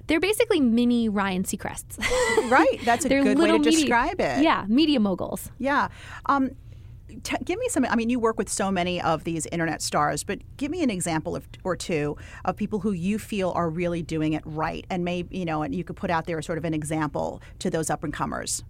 they're 0.08 0.20
basically 0.20 0.60
mini 0.60 1.08
Ryan 1.08 1.44
Seacrests. 1.44 1.98
right. 2.50 2.80
That's 2.84 3.04
a 3.04 3.08
good 3.08 3.38
way 3.38 3.52
to 3.52 3.58
media, 3.58 3.70
describe 3.70 4.20
it. 4.20 4.42
Yeah, 4.42 4.64
media 4.66 4.98
moguls. 4.98 5.50
Yeah. 5.58 5.88
Um, 6.26 6.50
t- 7.22 7.36
give 7.44 7.58
me 7.58 7.68
some. 7.68 7.84
I 7.84 7.94
mean, 7.94 8.10
you 8.10 8.18
work 8.18 8.38
with 8.38 8.48
so 8.48 8.70
many 8.70 9.00
of 9.00 9.24
these 9.24 9.46
internet 9.46 9.82
stars, 9.82 10.24
but 10.24 10.40
give 10.56 10.70
me 10.70 10.82
an 10.82 10.90
example 10.90 11.36
of 11.36 11.46
or 11.62 11.76
two 11.76 12.16
of 12.44 12.56
people 12.56 12.80
who 12.80 12.92
you 12.92 13.18
feel 13.18 13.52
are 13.52 13.68
really 13.68 14.02
doing 14.02 14.32
it 14.32 14.42
right, 14.44 14.84
and 14.90 15.04
maybe 15.04 15.36
you 15.36 15.44
know, 15.44 15.62
and 15.62 15.74
you 15.74 15.84
could 15.84 15.96
put 15.96 16.10
out 16.10 16.26
there 16.26 16.40
sort 16.42 16.58
of 16.58 16.64
an 16.64 16.74
example 16.74 17.40
to 17.60 17.70
those 17.70 17.90
up 17.90 18.02
and 18.02 18.12
comers. 18.12 18.64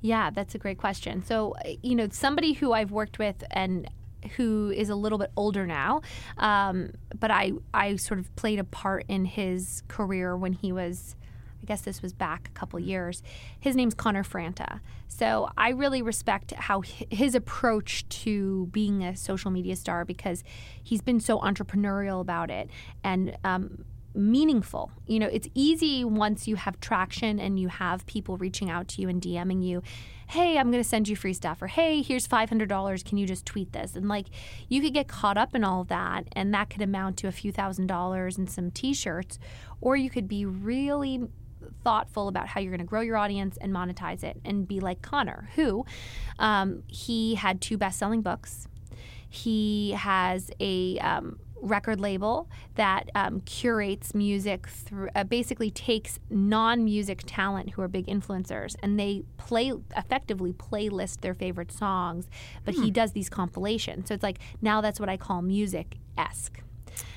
Yeah, 0.00 0.30
that's 0.30 0.54
a 0.54 0.58
great 0.58 0.78
question. 0.78 1.24
So, 1.24 1.54
you 1.82 1.96
know, 1.96 2.06
somebody 2.10 2.52
who 2.52 2.72
I've 2.72 2.92
worked 2.92 3.18
with 3.18 3.42
and 3.50 3.90
who 4.36 4.72
is 4.74 4.88
a 4.88 4.94
little 4.94 5.18
bit 5.18 5.30
older 5.36 5.66
now, 5.66 6.02
um, 6.38 6.92
but 7.18 7.30
I 7.30 7.52
I 7.72 7.96
sort 7.96 8.20
of 8.20 8.34
played 8.36 8.58
a 8.58 8.64
part 8.64 9.04
in 9.08 9.24
his 9.24 9.82
career 9.88 10.36
when 10.36 10.52
he 10.52 10.72
was 10.72 11.16
I 11.62 11.66
guess 11.66 11.80
this 11.80 12.02
was 12.02 12.12
back 12.12 12.48
a 12.48 12.58
couple 12.58 12.78
years. 12.78 13.22
His 13.58 13.74
name's 13.74 13.94
Connor 13.94 14.22
Franta. 14.22 14.80
So 15.08 15.48
I 15.56 15.70
really 15.70 16.02
respect 16.02 16.52
how 16.52 16.82
his 17.10 17.34
approach 17.34 18.08
to 18.08 18.66
being 18.66 19.02
a 19.02 19.16
social 19.16 19.50
media 19.50 19.74
star 19.74 20.04
because 20.04 20.44
he's 20.82 21.02
been 21.02 21.20
so 21.20 21.40
entrepreneurial 21.40 22.20
about 22.20 22.50
it 22.50 22.70
and 23.02 23.36
um, 23.42 23.84
meaningful. 24.14 24.92
You 25.06 25.18
know, 25.18 25.26
it's 25.26 25.48
easy 25.54 26.04
once 26.04 26.46
you 26.46 26.56
have 26.56 26.78
traction 26.80 27.40
and 27.40 27.58
you 27.58 27.68
have 27.68 28.06
people 28.06 28.36
reaching 28.36 28.70
out 28.70 28.88
to 28.88 29.02
you 29.02 29.08
and 29.08 29.20
DMing 29.20 29.64
you, 29.64 29.82
hey, 30.28 30.58
I'm 30.58 30.70
going 30.70 30.82
to 30.82 30.88
send 30.88 31.08
you 31.08 31.16
free 31.16 31.32
stuff, 31.32 31.62
or 31.62 31.68
hey, 31.68 32.02
here's 32.02 32.28
$500. 32.28 33.04
Can 33.04 33.16
you 33.16 33.26
just 33.26 33.46
tweet 33.46 33.72
this? 33.72 33.96
And 33.96 34.08
like, 34.08 34.26
you 34.68 34.82
could 34.82 34.92
get 34.92 35.08
caught 35.08 35.38
up 35.38 35.54
in 35.54 35.64
all 35.64 35.80
of 35.80 35.88
that, 35.88 36.24
and 36.32 36.52
that 36.52 36.68
could 36.68 36.82
amount 36.82 37.16
to 37.18 37.28
a 37.28 37.32
few 37.32 37.50
thousand 37.50 37.86
dollars 37.86 38.36
and 38.36 38.50
some 38.50 38.70
t 38.70 38.92
shirts, 38.92 39.38
or 39.80 39.96
you 39.96 40.10
could 40.10 40.28
be 40.28 40.44
really 40.44 41.22
thoughtful 41.82 42.28
about 42.28 42.46
how 42.48 42.60
you're 42.60 42.70
going 42.70 42.78
to 42.78 42.84
grow 42.84 43.00
your 43.00 43.16
audience 43.16 43.56
and 43.60 43.72
monetize 43.72 44.22
it 44.22 44.38
and 44.44 44.68
be 44.68 44.80
like 44.80 45.00
Connor, 45.00 45.48
who 45.54 45.84
um, 46.38 46.82
he 46.86 47.34
had 47.34 47.60
two 47.60 47.78
best 47.78 47.98
selling 47.98 48.20
books. 48.20 48.68
He 49.30 49.92
has 49.92 50.50
a 50.60 50.98
um, 50.98 51.38
record 51.60 52.00
label 52.00 52.48
that 52.74 53.10
um, 53.14 53.40
curates 53.40 54.14
music 54.14 54.66
through 54.66 55.08
uh, 55.14 55.24
basically 55.24 55.70
takes 55.70 56.18
non-music 56.30 57.22
talent 57.26 57.70
who 57.70 57.82
are 57.82 57.88
big 57.88 58.06
influencers 58.06 58.76
and 58.82 58.98
they 58.98 59.22
play 59.36 59.72
effectively 59.96 60.52
playlist 60.52 61.20
their 61.20 61.34
favorite 61.34 61.72
songs 61.72 62.28
but 62.64 62.74
hmm. 62.74 62.82
he 62.82 62.90
does 62.90 63.12
these 63.12 63.28
compilations 63.28 64.08
so 64.08 64.14
it's 64.14 64.22
like 64.22 64.38
now 64.62 64.80
that's 64.80 65.00
what 65.00 65.08
i 65.08 65.16
call 65.16 65.42
music 65.42 65.96
esque 66.16 66.62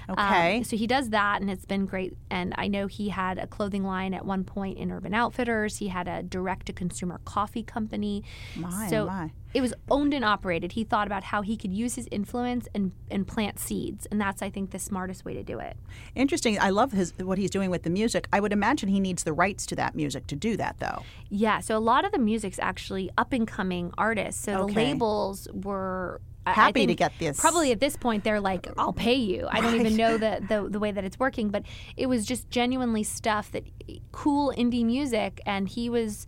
Okay. 0.09 0.57
Um, 0.57 0.63
so 0.63 0.75
he 0.75 0.87
does 0.87 1.09
that, 1.09 1.41
and 1.41 1.49
it's 1.49 1.65
been 1.65 1.85
great. 1.85 2.15
And 2.29 2.53
I 2.57 2.67
know 2.67 2.87
he 2.87 3.09
had 3.09 3.37
a 3.37 3.47
clothing 3.47 3.83
line 3.83 4.13
at 4.13 4.25
one 4.25 4.43
point 4.43 4.77
in 4.77 4.91
Urban 4.91 5.13
Outfitters. 5.13 5.77
He 5.77 5.87
had 5.87 6.07
a 6.07 6.23
direct-to-consumer 6.23 7.21
coffee 7.25 7.63
company. 7.63 8.23
My, 8.55 8.87
so 8.89 9.05
my. 9.05 9.31
it 9.53 9.61
was 9.61 9.73
owned 9.89 10.13
and 10.13 10.25
operated. 10.25 10.73
He 10.73 10.83
thought 10.83 11.07
about 11.07 11.23
how 11.23 11.41
he 11.41 11.55
could 11.55 11.73
use 11.73 11.95
his 11.95 12.07
influence 12.11 12.67
and 12.73 12.91
and 13.09 13.27
plant 13.27 13.59
seeds, 13.59 14.07
and 14.11 14.19
that's 14.19 14.41
I 14.41 14.49
think 14.49 14.71
the 14.71 14.79
smartest 14.79 15.25
way 15.25 15.33
to 15.33 15.43
do 15.43 15.59
it. 15.59 15.77
Interesting. 16.15 16.59
I 16.59 16.69
love 16.69 16.91
his 16.91 17.13
what 17.17 17.37
he's 17.37 17.51
doing 17.51 17.69
with 17.69 17.83
the 17.83 17.89
music. 17.89 18.27
I 18.33 18.39
would 18.39 18.53
imagine 18.53 18.89
he 18.89 18.99
needs 18.99 19.23
the 19.23 19.33
rights 19.33 19.65
to 19.67 19.75
that 19.75 19.95
music 19.95 20.27
to 20.27 20.35
do 20.35 20.57
that, 20.57 20.77
though. 20.79 21.03
Yeah. 21.29 21.59
So 21.59 21.77
a 21.77 21.79
lot 21.79 22.05
of 22.05 22.11
the 22.11 22.19
music's 22.19 22.59
actually 22.59 23.09
up 23.17 23.33
and 23.33 23.47
coming 23.47 23.93
artists. 23.97 24.43
So 24.43 24.63
okay. 24.63 24.73
the 24.73 24.79
labels 24.79 25.47
were 25.53 26.21
happy 26.45 26.87
to 26.87 26.95
get 26.95 27.13
this. 27.19 27.39
Probably 27.39 27.71
at 27.71 27.79
this 27.79 27.95
point, 27.95 28.23
they're 28.23 28.39
like, 28.39 28.67
"I'll 28.77 28.93
pay 28.93 29.15
you." 29.15 29.47
I 29.49 29.61
don't 29.61 29.75
even 29.75 29.95
know 29.95 30.17
the, 30.17 30.43
the 30.47 30.69
the 30.69 30.79
way 30.79 30.91
that 30.91 31.03
it's 31.03 31.19
working, 31.19 31.49
but 31.49 31.63
it 31.97 32.07
was 32.07 32.25
just 32.25 32.49
genuinely 32.49 33.03
stuff 33.03 33.51
that 33.51 33.63
eh, 33.89 33.97
cool 34.11 34.53
indie 34.57 34.85
music, 34.85 35.41
and 35.45 35.67
he 35.67 35.89
was, 35.89 36.27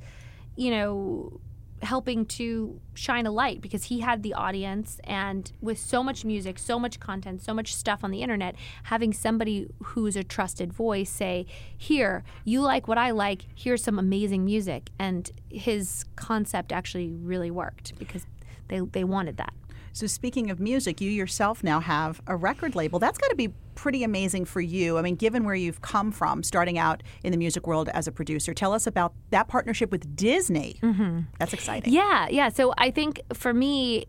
you 0.56 0.72
know, 0.72 1.40
helping 1.84 2.26
to 2.26 2.80
shine 2.94 3.26
a 3.26 3.32
light 3.32 3.62
because 3.62 3.86
he 3.86 4.00
had 4.00 4.24
the 4.24 4.34
audience 4.34 5.00
and 5.04 5.52
with 5.62 5.78
so 5.78 6.04
much 6.04 6.24
music 6.24 6.58
so 6.58 6.80
much 6.80 7.00
content 7.00 7.42
so 7.42 7.54
much 7.54 7.76
stuff 7.76 8.04
on 8.04 8.12
the 8.12 8.22
internet 8.22 8.56
having 8.84 9.12
somebody 9.12 9.68
who's 9.84 10.16
a 10.16 10.24
trusted 10.24 10.72
voice 10.72 11.10
say 11.10 11.46
here 11.78 12.24
you 12.46 12.62
like 12.62 12.88
what 12.88 12.98
i 12.98 13.12
like 13.12 13.46
here's 13.56 13.84
some 13.84 14.00
amazing 14.00 14.46
music 14.46 14.90
and 14.98 15.32
his 15.50 16.06
concept 16.16 16.72
actually 16.72 17.12
really 17.12 17.52
worked 17.52 17.98
because 18.00 18.26
they, 18.70 18.80
they 18.80 19.04
wanted 19.04 19.38
that 19.38 19.54
so, 19.94 20.08
speaking 20.08 20.50
of 20.50 20.60
music, 20.60 21.00
you 21.00 21.10
yourself 21.10 21.64
now 21.64 21.80
have 21.80 22.20
a 22.26 22.36
record 22.36 22.76
label. 22.76 22.98
That's 22.98 23.20
got 23.20 23.30
to 23.30 23.36
be 23.36 23.50
pretty 23.76 24.04
amazing 24.04 24.46
for 24.46 24.60
you. 24.60 24.98
I 24.98 25.04
mean, 25.04 25.16
given 25.16 25.44
where 25.44 25.54
you've 25.54 25.82
come 25.82 26.12
from, 26.12 26.42
starting 26.42 26.80
out 26.80 27.04
in 27.24 27.32
the 27.32 27.38
music 27.38 27.68
world 27.68 27.90
as 27.90 28.08
a 28.08 28.12
producer, 28.12 28.56
tell 28.56 28.74
us 28.74 28.88
about 28.88 29.14
that 29.30 29.48
partnership 29.48 29.92
with 29.92 30.16
Disney. 30.16 30.80
Mm-hmm. 30.82 31.22
That's 31.38 31.54
exciting. 31.54 31.94
Yeah, 31.94 32.28
yeah. 32.30 32.50
So, 32.50 32.74
I 32.78 32.90
think 32.90 33.22
for 33.34 33.54
me, 33.54 34.06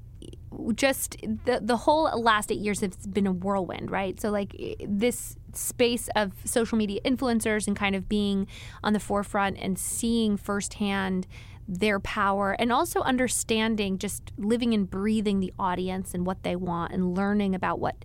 just 0.74 1.16
the 1.20 1.60
the 1.62 1.76
whole 1.76 2.04
last 2.20 2.50
eight 2.50 2.60
years 2.60 2.80
has 2.80 2.96
been 3.06 3.26
a 3.26 3.32
whirlwind, 3.32 3.90
right? 3.90 4.18
So 4.20 4.30
like 4.30 4.56
this 4.86 5.36
space 5.52 6.08
of 6.16 6.32
social 6.44 6.78
media 6.78 7.00
influencers 7.04 7.66
and 7.66 7.76
kind 7.76 7.94
of 7.94 8.08
being 8.08 8.46
on 8.82 8.92
the 8.92 9.00
forefront 9.00 9.58
and 9.58 9.78
seeing 9.78 10.36
firsthand 10.36 11.26
their 11.66 11.98
power 12.00 12.53
and 12.59 12.72
also 12.72 13.00
understanding 13.00 13.98
just 13.98 14.33
living 14.37 14.74
and 14.74 14.90
breathing 14.90 15.40
the 15.40 15.53
audience 15.59 16.14
and 16.14 16.27
what 16.27 16.42
they 16.42 16.57
want 16.57 16.92
and 16.92 17.16
learning 17.16 17.55
about 17.55 17.79
what 17.81 18.05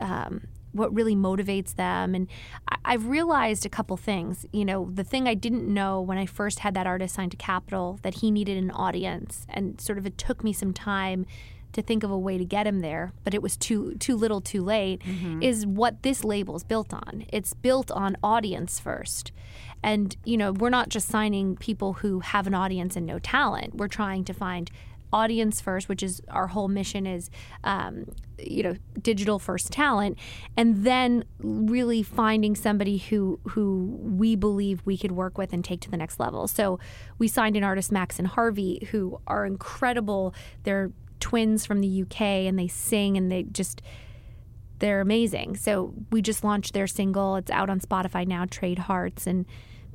um, 0.00 0.48
what 0.72 0.94
really 0.94 1.16
motivates 1.16 1.74
them. 1.74 2.14
And 2.14 2.28
I, 2.84 2.92
have 2.92 3.06
realized 3.06 3.66
a 3.66 3.68
couple 3.68 3.96
things. 3.96 4.46
You 4.52 4.64
know 4.64 4.90
the 4.92 5.04
thing 5.04 5.26
i 5.28 5.34
didn't 5.34 5.72
know 5.72 6.00
when 6.00 6.18
i 6.18 6.26
first 6.26 6.60
had 6.60 6.74
that 6.74 6.86
artist 6.86 7.14
signed 7.14 7.30
to 7.32 7.36
Capitol 7.36 7.98
that 8.02 8.16
he 8.16 8.30
needed 8.30 8.58
an 8.58 8.70
audience 8.70 9.46
and 9.48 9.80
sort 9.80 9.98
of 9.98 10.06
it 10.06 10.18
took 10.18 10.44
me 10.44 10.52
some 10.52 10.72
time 10.72 11.26
to 11.72 11.82
think 11.82 12.02
of 12.02 12.10
a 12.10 12.18
way 12.18 12.38
to 12.38 12.44
get 12.44 12.66
him 12.66 12.80
there, 12.80 13.12
but 13.24 13.34
it 13.34 13.42
was 13.42 13.56
too 13.56 13.94
too 13.96 14.16
little, 14.16 14.40
too 14.40 14.62
late. 14.62 15.00
Mm-hmm. 15.02 15.42
Is 15.42 15.66
what 15.66 16.02
this 16.02 16.24
label 16.24 16.56
is 16.56 16.64
built 16.64 16.92
on. 16.92 17.26
It's 17.32 17.54
built 17.54 17.90
on 17.90 18.16
audience 18.22 18.80
first, 18.80 19.32
and 19.82 20.16
you 20.24 20.36
know 20.36 20.52
we're 20.52 20.70
not 20.70 20.88
just 20.88 21.08
signing 21.08 21.56
people 21.56 21.94
who 21.94 22.20
have 22.20 22.46
an 22.46 22.54
audience 22.54 22.96
and 22.96 23.06
no 23.06 23.18
talent. 23.18 23.76
We're 23.76 23.88
trying 23.88 24.24
to 24.24 24.34
find 24.34 24.70
audience 25.12 25.60
first, 25.60 25.88
which 25.88 26.02
is 26.02 26.20
our 26.28 26.48
whole 26.48 26.68
mission 26.68 27.06
is, 27.06 27.30
um, 27.64 28.06
you 28.38 28.62
know, 28.62 28.74
digital 29.00 29.38
first 29.38 29.72
talent, 29.72 30.18
and 30.56 30.84
then 30.84 31.24
really 31.38 32.02
finding 32.02 32.54
somebody 32.54 32.98
who 32.98 33.38
who 33.48 33.98
we 34.00 34.36
believe 34.36 34.82
we 34.84 34.96
could 34.96 35.12
work 35.12 35.36
with 35.36 35.52
and 35.52 35.64
take 35.64 35.80
to 35.80 35.90
the 35.90 35.96
next 35.96 36.20
level. 36.20 36.46
So 36.48 36.78
we 37.18 37.28
signed 37.28 37.56
an 37.56 37.64
artist, 37.64 37.92
Max 37.92 38.18
and 38.18 38.28
Harvey, 38.28 38.86
who 38.90 39.20
are 39.26 39.44
incredible. 39.44 40.34
They're 40.64 40.92
twins 41.20 41.66
from 41.66 41.80
the 41.80 42.02
UK 42.02 42.20
and 42.20 42.58
they 42.58 42.68
sing 42.68 43.16
and 43.16 43.30
they 43.30 43.44
just 43.44 43.82
they're 44.80 45.00
amazing. 45.00 45.56
So 45.56 45.94
we 46.10 46.22
just 46.22 46.42
launched 46.42 46.72
their 46.72 46.86
single. 46.86 47.36
It's 47.36 47.50
out 47.50 47.70
on 47.70 47.80
Spotify 47.80 48.26
now, 48.26 48.46
Trade 48.46 48.80
Hearts, 48.80 49.26
and 49.26 49.44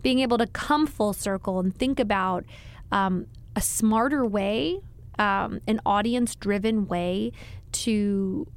being 0.01 0.19
able 0.19 0.38
to 0.38 0.47
come 0.47 0.85
full 0.85 1.11
circle 1.11 1.59
and 1.59 1.75
think 1.75 1.99
about 1.99 2.45
um, 2.91 3.25
a 3.55 3.61
smarter 3.61 4.23
way, 4.23 4.79
um, 5.17 5.59
an 5.67 5.81
audience-driven 5.85 6.88
way 6.88 7.31
to 7.71 8.47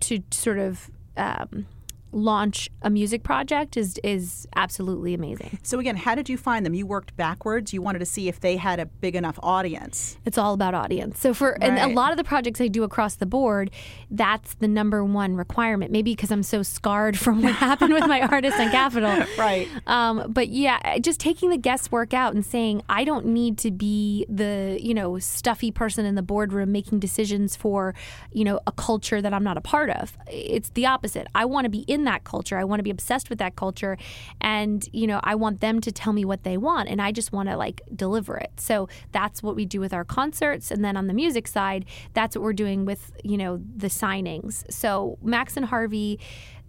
to 0.00 0.22
sort 0.30 0.58
of 0.58 0.90
um, 1.16 1.66
launch 2.12 2.70
a 2.82 2.90
music 2.90 3.22
project 3.22 3.76
is 3.76 3.98
is 4.02 4.46
absolutely 4.56 5.14
amazing. 5.14 5.58
So 5.62 5.78
again, 5.78 5.96
how 5.96 6.14
did 6.14 6.28
you 6.28 6.36
find 6.36 6.64
them? 6.64 6.74
You 6.74 6.86
worked 6.86 7.16
backwards. 7.16 7.72
You 7.72 7.82
wanted 7.82 7.98
to 7.98 8.06
see 8.06 8.28
if 8.28 8.40
they 8.40 8.56
had 8.56 8.80
a 8.80 8.86
big 8.86 9.14
enough 9.14 9.38
audience. 9.42 10.16
It's 10.24 10.38
all 10.38 10.54
about 10.54 10.74
audience. 10.74 11.18
So 11.18 11.34
for 11.34 11.52
right. 11.60 11.70
and 11.70 11.78
a 11.78 11.94
lot 11.94 12.12
of 12.12 12.16
the 12.16 12.24
projects 12.24 12.60
I 12.60 12.68
do 12.68 12.84
across 12.84 13.16
the 13.16 13.26
board, 13.26 13.70
that's 14.10 14.54
the 14.54 14.68
number 14.68 15.04
one 15.04 15.36
requirement. 15.36 15.90
Maybe 15.92 16.12
because 16.12 16.30
I'm 16.30 16.42
so 16.42 16.62
scarred 16.62 17.18
from 17.18 17.42
what 17.42 17.54
happened 17.54 17.92
with 17.92 18.06
my 18.06 18.20
artist 18.22 18.58
on 18.58 18.70
Capitol. 18.70 19.24
Right. 19.36 19.68
Um, 19.86 20.32
but 20.32 20.48
yeah, 20.48 20.98
just 20.98 21.20
taking 21.20 21.50
the 21.50 21.58
guesswork 21.58 22.14
out 22.14 22.34
and 22.34 22.44
saying 22.44 22.82
I 22.88 23.04
don't 23.04 23.26
need 23.26 23.58
to 23.58 23.70
be 23.70 24.24
the 24.28 24.78
you 24.80 24.94
know 24.94 25.18
stuffy 25.18 25.70
person 25.70 26.06
in 26.06 26.14
the 26.14 26.22
boardroom 26.22 26.72
making 26.72 27.00
decisions 27.00 27.54
for 27.54 27.94
you 28.32 28.44
know 28.44 28.60
a 28.66 28.72
culture 28.72 29.20
that 29.20 29.34
I'm 29.34 29.44
not 29.44 29.56
a 29.56 29.60
part 29.60 29.90
of. 29.90 30.16
It's 30.30 30.70
the 30.70 30.86
opposite. 30.86 31.26
I 31.34 31.44
want 31.44 31.64
to 31.64 31.68
be 31.68 31.80
in 31.80 31.95
that 32.04 32.24
culture. 32.24 32.58
I 32.58 32.64
want 32.64 32.80
to 32.80 32.84
be 32.84 32.90
obsessed 32.90 33.30
with 33.30 33.38
that 33.38 33.56
culture. 33.56 33.96
And, 34.40 34.86
you 34.92 35.06
know, 35.06 35.20
I 35.22 35.34
want 35.34 35.60
them 35.60 35.80
to 35.80 35.92
tell 35.92 36.12
me 36.12 36.24
what 36.24 36.44
they 36.44 36.56
want. 36.56 36.88
And 36.88 37.00
I 37.00 37.12
just 37.12 37.32
want 37.32 37.48
to 37.48 37.56
like 37.56 37.82
deliver 37.94 38.36
it. 38.36 38.52
So 38.58 38.88
that's 39.12 39.42
what 39.42 39.56
we 39.56 39.64
do 39.64 39.80
with 39.80 39.92
our 39.92 40.04
concerts. 40.04 40.70
And 40.70 40.84
then 40.84 40.96
on 40.96 41.06
the 41.06 41.14
music 41.14 41.46
side, 41.46 41.84
that's 42.14 42.36
what 42.36 42.42
we're 42.42 42.52
doing 42.52 42.84
with, 42.84 43.12
you 43.24 43.36
know, 43.36 43.60
the 43.76 43.88
signings. 43.88 44.64
So 44.72 45.18
Max 45.22 45.56
and 45.56 45.66
Harvey, 45.66 46.18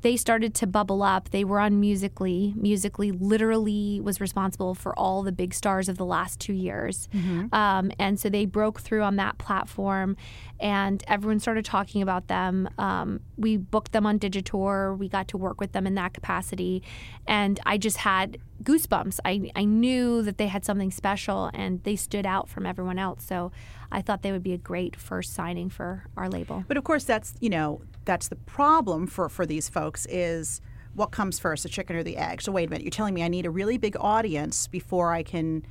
they 0.02 0.16
started 0.16 0.54
to 0.56 0.68
bubble 0.68 1.02
up. 1.02 1.30
They 1.32 1.44
were 1.44 1.60
on 1.60 1.80
Musical.ly. 1.80 2.54
Musical.ly 2.56 3.12
literally 3.20 4.00
was 4.02 4.22
responsible 4.22 4.76
for 4.76 4.98
all 4.98 5.24
the 5.24 5.32
big 5.32 5.54
stars 5.54 5.90
of 5.90 5.98
the 5.98 6.06
last 6.06 6.40
two 6.40 6.54
years. 6.54 7.10
Mm-hmm. 7.14 7.54
Um, 7.54 7.92
and 7.98 8.20
so 8.20 8.30
they 8.30 8.46
broke 8.46 8.80
through 8.80 9.04
on 9.04 9.16
that 9.16 9.38
platform 9.38 10.16
and 10.60 11.04
everyone 11.08 11.40
started 11.40 11.66
talking 11.66 12.02
about 12.02 12.28
them. 12.28 12.70
Um, 12.78 13.22
we 13.38 13.58
booked 13.58 13.92
them 13.92 14.06
on 14.06 14.20
Digitour. 14.20 14.98
We 14.98 15.10
got 15.10 15.28
to 15.30 15.38
work 15.38 15.60
with 15.60 15.72
them 15.72 15.88
in 15.88 15.96
that 15.96 16.14
capacity. 16.14 16.84
And 17.28 17.60
I 17.66 17.78
just 17.78 17.98
had 17.98 18.38
goosebumps. 18.64 19.20
I, 19.26 19.52
I 19.56 19.66
knew 19.66 20.22
that 20.24 20.38
they 20.38 20.48
had 20.48 20.66
something 20.66 20.92
special 20.92 21.50
and 21.54 21.84
they 21.84 21.96
stood 21.96 22.26
out 22.26 22.50
from 22.50 22.66
everyone 22.66 23.00
else. 23.00 23.24
So 23.24 23.52
I 23.92 24.02
thought 24.02 24.22
they 24.22 24.32
would 24.32 24.44
be 24.44 24.54
a 24.54 24.58
great 24.58 24.96
first 24.96 25.34
signing 25.34 25.70
for 25.70 26.06
our 26.16 26.30
label. 26.30 26.66
But 26.68 26.78
of 26.78 26.84
course, 26.84 27.04
that's, 27.04 27.34
you 27.40 27.50
know, 27.50 27.82
that's 28.08 28.30
the 28.30 28.36
problem 28.36 29.06
for, 29.06 29.30
for 29.30 29.46
these 29.46 29.70
folks 29.70 30.08
is 30.10 30.62
what 30.96 31.12
comes 31.12 31.38
first, 31.38 31.62
the 31.62 31.70
chicken 31.70 31.96
or 31.96 32.02
the 32.02 32.18
egg? 32.18 32.42
So 32.42 32.52
wait 32.52 32.68
a 32.68 32.70
minute, 32.72 32.84
you're 32.84 32.90
telling 32.90 33.14
me 33.14 33.22
I 33.22 33.28
need 33.28 33.46
a 33.46 33.52
really 33.52 33.78
big 33.78 33.96
audience 34.00 34.68
before 34.68 35.14
I 35.14 35.22
can 35.22 35.64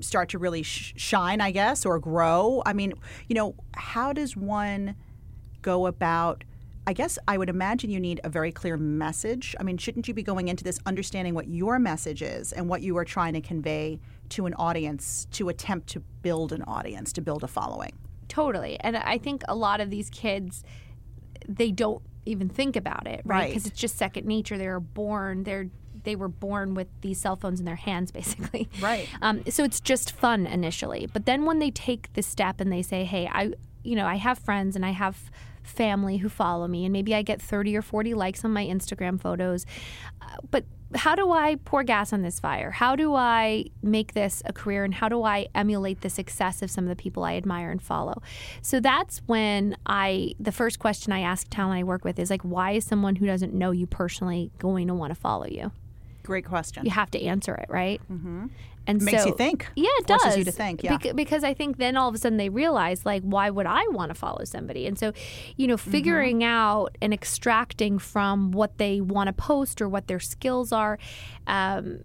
start 0.00 0.28
to 0.30 0.38
really 0.38 0.62
sh- 0.62 0.92
shine, 0.96 1.40
I 1.40 1.50
guess, 1.50 1.86
or 1.86 1.98
grow? 1.98 2.62
I 2.66 2.72
mean, 2.72 2.92
you 3.28 3.34
know, 3.34 3.54
how 3.74 4.12
does 4.12 4.36
one 4.36 4.96
go 5.62 5.86
about? 5.86 6.44
I 6.86 6.92
guess 6.92 7.18
I 7.28 7.38
would 7.38 7.48
imagine 7.48 7.90
you 7.90 8.00
need 8.00 8.20
a 8.24 8.28
very 8.28 8.50
clear 8.50 8.76
message. 8.76 9.54
I 9.60 9.62
mean, 9.62 9.78
shouldn't 9.78 10.08
you 10.08 10.14
be 10.14 10.22
going 10.22 10.48
into 10.48 10.64
this 10.64 10.80
understanding 10.86 11.34
what 11.34 11.48
your 11.48 11.78
message 11.78 12.22
is 12.22 12.52
and 12.52 12.68
what 12.68 12.82
you 12.82 12.96
are 12.96 13.04
trying 13.04 13.34
to 13.34 13.40
convey 13.40 14.00
to 14.30 14.46
an 14.46 14.54
audience 14.54 15.26
to 15.32 15.48
attempt 15.50 15.88
to 15.90 16.00
build 16.22 16.52
an 16.52 16.62
audience, 16.62 17.12
to 17.12 17.20
build 17.20 17.44
a 17.44 17.48
following? 17.48 17.92
Totally. 18.28 18.78
And 18.80 18.96
I 18.96 19.18
think 19.18 19.42
a 19.48 19.54
lot 19.54 19.80
of 19.80 19.90
these 19.90 20.08
kids, 20.10 20.64
they 21.48 21.70
don't 21.70 22.02
even 22.26 22.48
think 22.48 22.76
about 22.76 23.06
it, 23.06 23.22
right? 23.24 23.48
Because 23.48 23.64
right. 23.64 23.72
it's 23.72 23.80
just 23.80 23.96
second 23.96 24.26
nature. 24.26 24.58
They're 24.58 24.80
born, 24.80 25.44
they're 25.44 25.68
they 26.02 26.16
were 26.16 26.28
born 26.28 26.72
with 26.74 26.88
these 27.02 27.20
cell 27.20 27.36
phones 27.36 27.60
in 27.60 27.66
their 27.66 27.76
hands, 27.76 28.10
basically. 28.12 28.68
Right. 28.80 29.08
Um, 29.20 29.42
so 29.48 29.64
it's 29.64 29.80
just 29.80 30.12
fun 30.12 30.46
initially, 30.46 31.08
but 31.12 31.26
then 31.26 31.44
when 31.44 31.58
they 31.58 31.70
take 31.70 32.12
the 32.14 32.22
step 32.22 32.60
and 32.60 32.72
they 32.72 32.82
say, 32.82 33.04
"Hey, 33.04 33.28
I, 33.30 33.52
you 33.82 33.96
know, 33.96 34.06
I 34.06 34.16
have 34.16 34.38
friends 34.38 34.76
and 34.76 34.84
I 34.84 34.90
have." 34.90 35.30
family 35.62 36.16
who 36.16 36.28
follow 36.28 36.66
me 36.66 36.84
and 36.86 36.92
maybe 36.92 37.14
I 37.14 37.20
get 37.22 37.40
30 37.40 37.76
or 37.76 37.82
40 37.82 38.14
likes 38.14 38.44
on 38.44 38.50
my 38.50 38.64
Instagram 38.64 39.20
photos. 39.20 39.66
Uh, 40.20 40.36
but 40.50 40.64
how 40.94 41.14
do 41.14 41.30
I 41.30 41.56
pour 41.64 41.84
gas 41.84 42.12
on 42.12 42.22
this 42.22 42.40
fire? 42.40 42.70
How 42.70 42.96
do 42.96 43.14
I 43.14 43.66
make 43.82 44.14
this 44.14 44.42
a 44.44 44.52
career 44.52 44.84
and 44.84 44.92
how 44.94 45.08
do 45.08 45.22
I 45.22 45.46
emulate 45.54 46.00
the 46.00 46.10
success 46.10 46.62
of 46.62 46.70
some 46.70 46.84
of 46.84 46.88
the 46.88 47.00
people 47.00 47.24
I 47.24 47.36
admire 47.36 47.70
and 47.70 47.80
follow? 47.80 48.22
So 48.62 48.80
that's 48.80 49.18
when 49.26 49.76
I, 49.86 50.34
the 50.40 50.52
first 50.52 50.78
question 50.78 51.12
I 51.12 51.20
ask 51.20 51.46
talent 51.48 51.78
I 51.78 51.84
work 51.84 52.04
with 52.04 52.18
is 52.18 52.30
like, 52.30 52.42
why 52.42 52.72
is 52.72 52.84
someone 52.84 53.16
who 53.16 53.26
doesn't 53.26 53.54
know 53.54 53.70
you 53.70 53.86
personally 53.86 54.50
going 54.58 54.88
to 54.88 54.94
want 54.94 55.12
to 55.12 55.20
follow 55.20 55.46
you? 55.46 55.70
Great 56.22 56.44
question. 56.44 56.84
You 56.84 56.90
have 56.90 57.10
to 57.12 57.22
answer 57.22 57.54
it, 57.54 57.66
right? 57.68 58.00
Mm-hmm. 58.10 58.46
And 58.86 59.02
makes 59.02 59.22
so, 59.22 59.28
you 59.28 59.36
think. 59.36 59.68
Yeah, 59.76 59.88
it 59.98 60.06
Forces 60.06 60.28
does. 60.30 60.38
you 60.38 60.44
to 60.44 60.52
think. 60.52 60.82
Yeah. 60.82 60.96
Bec- 60.96 61.14
because 61.14 61.44
I 61.44 61.54
think 61.54 61.76
then 61.76 61.96
all 61.96 62.08
of 62.08 62.14
a 62.14 62.18
sudden 62.18 62.38
they 62.38 62.48
realize, 62.48 63.04
like, 63.04 63.22
why 63.22 63.50
would 63.50 63.66
I 63.66 63.86
want 63.88 64.10
to 64.10 64.14
follow 64.14 64.44
somebody? 64.44 64.86
And 64.86 64.98
so, 64.98 65.12
you 65.56 65.66
know, 65.66 65.76
Mm-hmm. 65.76 65.90
figuring 65.90 66.36
mm-hmm. 66.40 66.50
out 66.50 66.98
and 67.00 67.12
extracting 67.14 67.98
from 67.98 68.52
what 68.52 68.78
they 68.78 69.00
want 69.00 69.28
to 69.28 69.32
post 69.32 69.80
or 69.80 69.88
what 69.88 70.08
their 70.08 70.20
skills 70.20 70.72
are. 70.72 70.98
Um, 71.46 72.00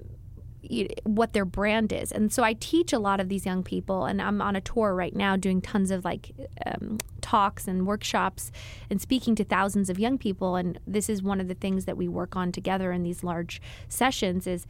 what 1.04 1.34
their 1.34 1.46
brand 1.46 1.94
is. 1.94 2.12
And 2.12 2.34
so 2.34 2.42
I 2.42 2.54
teach 2.54 2.92
a 2.92 2.98
lot 2.98 3.20
of 3.20 3.30
these 3.30 3.46
young 3.46 3.62
people, 3.62 4.06
and 4.06 4.20
I'm 4.20 4.42
on 4.42 4.56
a 4.56 4.62
tour 4.62 4.96
right 4.96 5.16
now 5.16 5.36
doing 5.36 5.62
tons 5.62 5.92
of 5.92 6.04
like 6.04 6.32
um, 6.66 6.98
talks 7.22 7.68
and 7.68 7.86
workshops 7.86 8.52
and 8.90 9.00
speaking 9.00 9.36
to 9.36 9.44
thousands 9.44 9.92
of 9.92 10.00
young 10.00 10.18
people. 10.18 10.56
And 10.56 10.80
this 10.88 11.08
is 11.08 11.22
one 11.22 11.40
of 11.40 11.48
the 11.48 11.54
things 11.54 11.86
that 11.86 11.98
we 11.98 12.08
work 12.08 12.36
on 12.36 12.52
together 12.52 12.92
in 12.92 13.04
these 13.04 13.24
large 13.24 13.62
sessions 13.88 14.48
is 14.48 14.66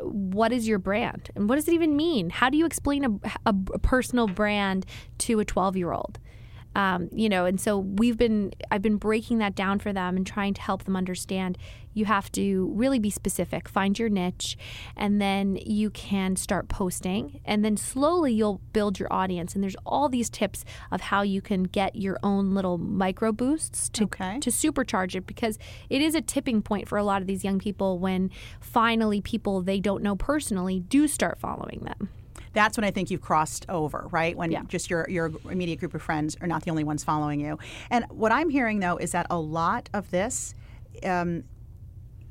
what 0.00 0.52
is 0.52 0.66
your 0.66 0.78
brand 0.78 1.30
and 1.34 1.48
what 1.48 1.56
does 1.56 1.68
it 1.68 1.74
even 1.74 1.96
mean? 1.96 2.30
How 2.30 2.50
do 2.50 2.56
you 2.56 2.66
explain 2.66 3.04
a, 3.04 3.30
a, 3.46 3.52
personal 3.78 4.26
brand 4.28 4.86
to 5.18 5.40
a 5.40 5.44
12 5.44 5.76
year 5.76 5.92
old? 5.92 6.18
Um, 6.76 7.08
you 7.12 7.28
know, 7.28 7.44
and 7.44 7.60
so 7.60 7.78
we've 7.78 8.18
been, 8.18 8.52
I've 8.70 8.82
been 8.82 8.96
breaking 8.96 9.38
that 9.38 9.54
down 9.54 9.78
for 9.78 9.92
them 9.92 10.16
and 10.16 10.26
trying 10.26 10.54
to 10.54 10.60
help 10.60 10.84
them 10.84 10.96
understand 10.96 11.56
you 11.94 12.04
have 12.04 12.30
to 12.32 12.72
really 12.74 12.98
be 12.98 13.10
specific, 13.10 13.68
find 13.68 13.98
your 13.98 14.08
niche, 14.08 14.56
and 14.96 15.20
then 15.20 15.56
you 15.64 15.90
can 15.90 16.36
start 16.36 16.68
posting. 16.68 17.40
And 17.44 17.64
then 17.64 17.76
slowly 17.76 18.32
you'll 18.32 18.60
build 18.72 18.98
your 18.98 19.12
audience. 19.12 19.54
And 19.54 19.62
there's 19.62 19.76
all 19.86 20.08
these 20.08 20.28
tips 20.28 20.64
of 20.90 21.00
how 21.00 21.22
you 21.22 21.40
can 21.40 21.64
get 21.64 21.96
your 21.96 22.18
own 22.22 22.54
little 22.54 22.78
micro 22.78 23.32
boosts 23.32 23.88
to, 23.90 24.04
okay. 24.04 24.38
to 24.40 24.50
supercharge 24.50 25.14
it 25.14 25.26
because 25.26 25.58
it 25.88 26.02
is 26.02 26.14
a 26.14 26.20
tipping 26.20 26.60
point 26.62 26.88
for 26.88 26.98
a 26.98 27.04
lot 27.04 27.22
of 27.22 27.26
these 27.26 27.44
young 27.44 27.58
people 27.58 27.98
when 27.98 28.30
finally 28.60 29.20
people 29.20 29.62
they 29.62 29.80
don't 29.80 30.02
know 30.02 30.16
personally 30.16 30.80
do 30.80 31.06
start 31.06 31.38
following 31.38 31.80
them 31.80 32.08
that's 32.54 32.78
when 32.78 32.84
I 32.84 32.90
think 32.90 33.10
you've 33.10 33.20
crossed 33.20 33.66
over, 33.68 34.06
right? 34.10 34.36
When 34.36 34.50
yeah. 34.50 34.62
just 34.68 34.88
your 34.88 35.06
your 35.10 35.32
immediate 35.50 35.80
group 35.80 35.92
of 35.92 36.00
friends 36.00 36.36
are 36.40 36.46
not 36.46 36.62
the 36.62 36.70
only 36.70 36.84
ones 36.84 37.04
following 37.04 37.40
you. 37.40 37.58
And 37.90 38.06
what 38.10 38.32
I'm 38.32 38.48
hearing 38.48 38.78
though 38.78 38.96
is 38.96 39.12
that 39.12 39.26
a 39.28 39.38
lot 39.38 39.90
of 39.92 40.10
this. 40.10 40.54
Um, 41.02 41.42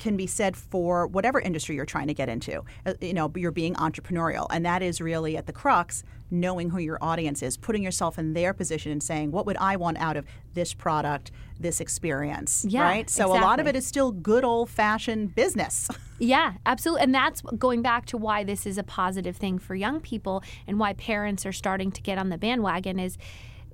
can 0.04 0.18
be 0.18 0.28
said 0.28 0.58
for 0.58 1.08
whatever 1.08 1.40
industry 1.40 1.76
you're 1.76 1.86
trying 1.86 2.08
to 2.08 2.14
get 2.14 2.28
into. 2.28 2.62
Uh, 2.86 2.94
you 3.00 3.14
know, 3.14 3.32
you're 3.36 3.52
being 3.52 3.74
entrepreneurial, 3.76 4.48
and 4.52 4.66
that 4.66 4.84
is 4.84 5.00
really 5.00 5.38
at 5.38 5.48
the 5.48 5.54
crux 5.54 6.04
knowing 6.30 6.72
who 6.72 6.80
your 6.80 6.98
audience 7.00 7.42
is, 7.42 7.56
putting 7.56 7.82
yourself 7.82 8.20
in 8.20 8.34
their 8.34 8.54
position 8.54 8.92
and 8.92 9.02
saying, 9.02 9.32
what 9.32 9.46
would 9.46 9.56
I 9.58 9.78
want 9.78 9.98
out 10.00 10.18
of 10.18 10.26
this 10.56 10.74
product, 10.74 11.32
this 11.60 11.80
experience, 11.80 12.66
yeah, 12.68 12.82
right? 12.82 13.10
So 13.10 13.26
exactly. 13.26 13.40
a 13.40 13.42
lot 13.44 13.60
of 13.60 13.68
it 13.68 13.76
is 13.76 13.88
still 13.88 14.12
good 14.12 14.44
old 14.44 14.70
fashioned 14.70 15.36
business. 15.36 15.90
Yeah, 16.20 16.54
absolutely. 16.66 17.04
And 17.04 17.14
that's 17.14 17.42
going 17.42 17.82
back 17.82 18.06
to 18.06 18.18
why 18.18 18.46
this 18.46 18.66
is 18.66 18.78
a 18.78 18.84
positive 18.84 19.36
thing 19.36 19.60
for 19.60 19.76
young 19.76 20.00
people 20.00 20.42
and 20.68 20.80
why 20.80 20.94
parents 20.94 21.46
are 21.46 21.52
starting 21.52 21.92
to 21.92 22.02
get 22.02 22.18
on 22.18 22.30
the 22.30 22.38
bandwagon 22.38 22.98
is 22.98 23.18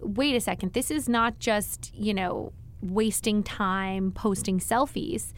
wait 0.02 0.36
a 0.36 0.40
second, 0.40 0.74
this 0.74 0.90
is 0.90 1.08
not 1.08 1.38
just, 1.40 1.94
you 1.94 2.14
know, 2.14 2.52
wasting 2.82 3.44
time 3.44 4.12
posting 4.12 4.60
selfies. 4.60 5.34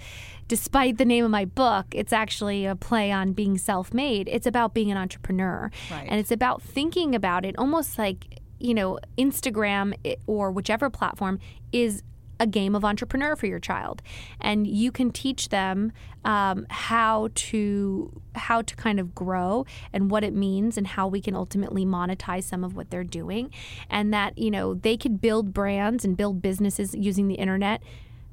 Despite 0.47 0.97
the 0.97 1.05
name 1.05 1.23
of 1.25 1.31
my 1.31 1.45
book, 1.45 1.87
it's 1.91 2.13
actually 2.13 2.65
a 2.65 2.75
play 2.75 3.11
on 3.11 3.33
being 3.33 3.57
self 3.57 3.93
made. 3.93 4.27
It's 4.27 4.47
about 4.47 4.73
being 4.73 4.91
an 4.91 4.97
entrepreneur. 4.97 5.71
Right. 5.89 6.07
And 6.09 6.19
it's 6.19 6.31
about 6.31 6.61
thinking 6.61 7.15
about 7.15 7.45
it 7.45 7.57
almost 7.57 7.97
like, 7.97 8.39
you 8.59 8.73
know, 8.73 8.99
Instagram 9.17 9.93
or 10.27 10.51
whichever 10.51 10.89
platform 10.89 11.39
is 11.71 12.03
a 12.41 12.47
game 12.47 12.73
of 12.73 12.83
entrepreneur 12.83 13.35
for 13.35 13.45
your 13.45 13.59
child 13.59 14.01
and 14.39 14.65
you 14.65 14.91
can 14.91 15.11
teach 15.11 15.49
them 15.49 15.91
um, 16.25 16.65
how 16.71 17.29
to 17.35 18.19
how 18.33 18.63
to 18.63 18.75
kind 18.75 18.99
of 18.99 19.13
grow 19.13 19.63
and 19.93 20.09
what 20.09 20.23
it 20.23 20.33
means 20.33 20.75
and 20.75 20.87
how 20.87 21.07
we 21.07 21.21
can 21.21 21.35
ultimately 21.35 21.85
monetize 21.85 22.43
some 22.43 22.63
of 22.63 22.75
what 22.75 22.89
they're 22.89 23.03
doing 23.03 23.51
and 23.91 24.11
that 24.11 24.35
you 24.39 24.49
know 24.49 24.73
they 24.73 24.97
could 24.97 25.21
build 25.21 25.53
brands 25.53 26.03
and 26.03 26.17
build 26.17 26.41
businesses 26.41 26.95
using 26.95 27.27
the 27.27 27.35
internet 27.35 27.83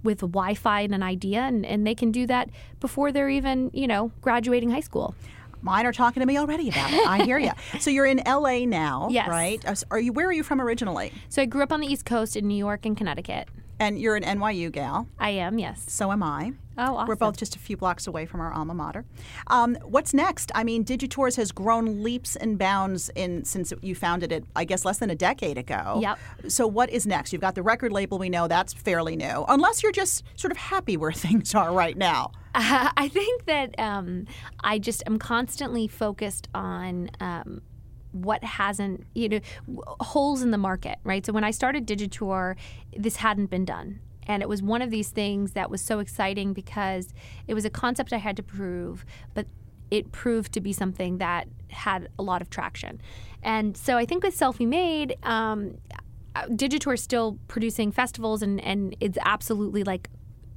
with 0.03 0.21
Wi-Fi 0.21 0.83
and 0.83 0.95
an 0.95 1.03
idea, 1.03 1.41
and, 1.41 1.67
and 1.67 1.85
they 1.85 1.95
can 1.95 2.13
do 2.13 2.25
that 2.29 2.49
before 2.79 3.11
they're 3.11 3.29
even, 3.29 3.69
you 3.75 3.89
know, 3.89 4.13
graduating 4.21 4.71
high 4.71 4.81
school. 4.81 5.13
Mine 5.61 5.87
are 5.87 5.93
talking 5.93 6.21
to 6.21 6.27
me 6.27 6.39
already 6.39 6.69
about 6.69 6.93
it. 6.93 7.05
I 7.07 7.25
hear 7.25 7.37
you. 7.37 7.51
So 7.81 7.91
you're 7.91 8.07
in 8.07 8.23
LA 8.25 8.61
now, 8.61 9.09
yes. 9.11 9.29
right? 9.29 9.65
Are 9.91 9.99
you? 9.99 10.13
Where 10.13 10.27
are 10.27 10.33
you 10.33 10.45
from 10.45 10.61
originally? 10.61 11.13
So 11.29 11.43
I 11.43 11.47
grew 11.47 11.63
up 11.63 11.73
on 11.73 11.81
the 11.81 11.87
East 11.87 12.05
Coast 12.05 12.37
in 12.37 12.47
New 12.47 12.57
York 12.57 12.87
and 12.87 12.97
Connecticut. 12.97 13.49
And 13.81 13.99
you're 13.99 14.17
an 14.17 14.25
NYU 14.25 14.73
gal. 14.73 15.09
I 15.19 15.31
am, 15.31 15.59
yes. 15.59 15.85
So 15.89 16.11
am 16.11 16.23
I. 16.23 16.53
Oh, 16.77 16.97
awesome. 16.97 17.09
We're 17.09 17.17
both 17.17 17.37
just 17.37 17.57
a 17.57 17.59
few 17.59 17.77
blocks 17.77 18.07
away 18.07 18.25
from 18.25 18.41
our 18.41 18.53
alma 18.53 18.75
mater. 18.75 19.05
Um, 19.49 19.77
what's 19.83 20.15
next? 20.15 20.53
I 20.55 20.63
mean, 20.63 20.85
Digitours 20.85 21.37
has 21.37 21.51
grown 21.51 22.03
leaps 22.03 22.37
and 22.37 22.57
bounds 22.57 23.11
in 23.17 23.45
since 23.45 23.73
you 23.83 23.95
founded 23.95 24.31
it. 24.31 24.45
I 24.55 24.65
guess 24.65 24.85
less 24.85 24.99
than 24.99 25.11
a 25.11 25.17
decade 25.17 25.59
ago. 25.59 25.99
Yep. 26.01 26.19
So 26.49 26.67
what 26.67 26.91
is 26.91 27.07
next? 27.07 27.33
You've 27.33 27.43
got 27.43 27.57
the 27.57 27.63
record 27.63 27.93
label. 27.93 28.19
We 28.19 28.29
know 28.29 28.47
that's 28.47 28.73
fairly 28.73 29.17
new, 29.17 29.45
unless 29.49 29.83
you're 29.83 29.93
just 29.93 30.23
sort 30.37 30.53
of 30.53 30.57
happy 30.57 30.97
where 30.97 31.13
things 31.27 31.55
are 31.55 31.73
right 31.73 31.97
now. 31.97 32.33
Uh, 32.55 32.91
I 32.97 33.09
think 33.09 33.47
that 33.47 33.79
um, 33.79 34.27
I 34.61 34.79
just 34.79 35.03
am 35.07 35.19
constantly 35.19 35.89
focused 35.89 36.49
on. 36.55 37.11
Um, 37.21 37.63
what 38.25 38.43
hasn't 38.45 39.05
you 39.15 39.29
know 39.29 39.41
holes 40.01 40.43
in 40.43 40.51
the 40.51 40.59
market 40.59 40.99
right? 41.05 41.25
So 41.25 41.33
when 41.33 41.45
i 41.45 41.51
started 41.51 41.87
digitour 41.87 42.57
this 42.97 43.17
hadn't 43.17 43.47
been 43.47 43.65
done. 43.65 44.01
And 44.27 44.43
it 44.43 44.49
was 44.49 44.63
one 44.63 44.83
of 44.83 44.91
these 44.91 45.09
things 45.09 45.53
that 45.53 45.71
was 45.71 45.81
so 45.81 46.01
exciting 46.01 46.53
because 46.53 47.15
it 47.47 47.55
was 47.55 47.65
a 47.65 47.71
concept 47.71 48.13
i 48.13 48.19
had 48.19 48.37
to 48.37 48.43
prove 48.43 49.05
but 49.35 49.47
it 49.91 50.13
proved 50.13 50.53
to 50.53 50.61
be 50.61 50.73
something 50.73 51.17
that 51.19 51.49
had 51.71 52.09
a 52.19 52.23
lot 52.23 52.43
of 52.43 52.51
traction. 52.51 53.01
And 53.43 53.77
so 53.77 53.97
i 53.97 54.05
think 54.05 54.23
with 54.23 54.39
selfie 54.39 54.67
made 54.67 55.17
um, 55.23 55.79
digitour 56.35 56.95
is 56.95 57.03
still 57.03 57.39
producing 57.49 57.91
festivals 57.91 58.43
and, 58.43 58.61
and 58.61 58.97
it's 59.01 59.19
absolutely 59.23 59.83
like 59.83 60.09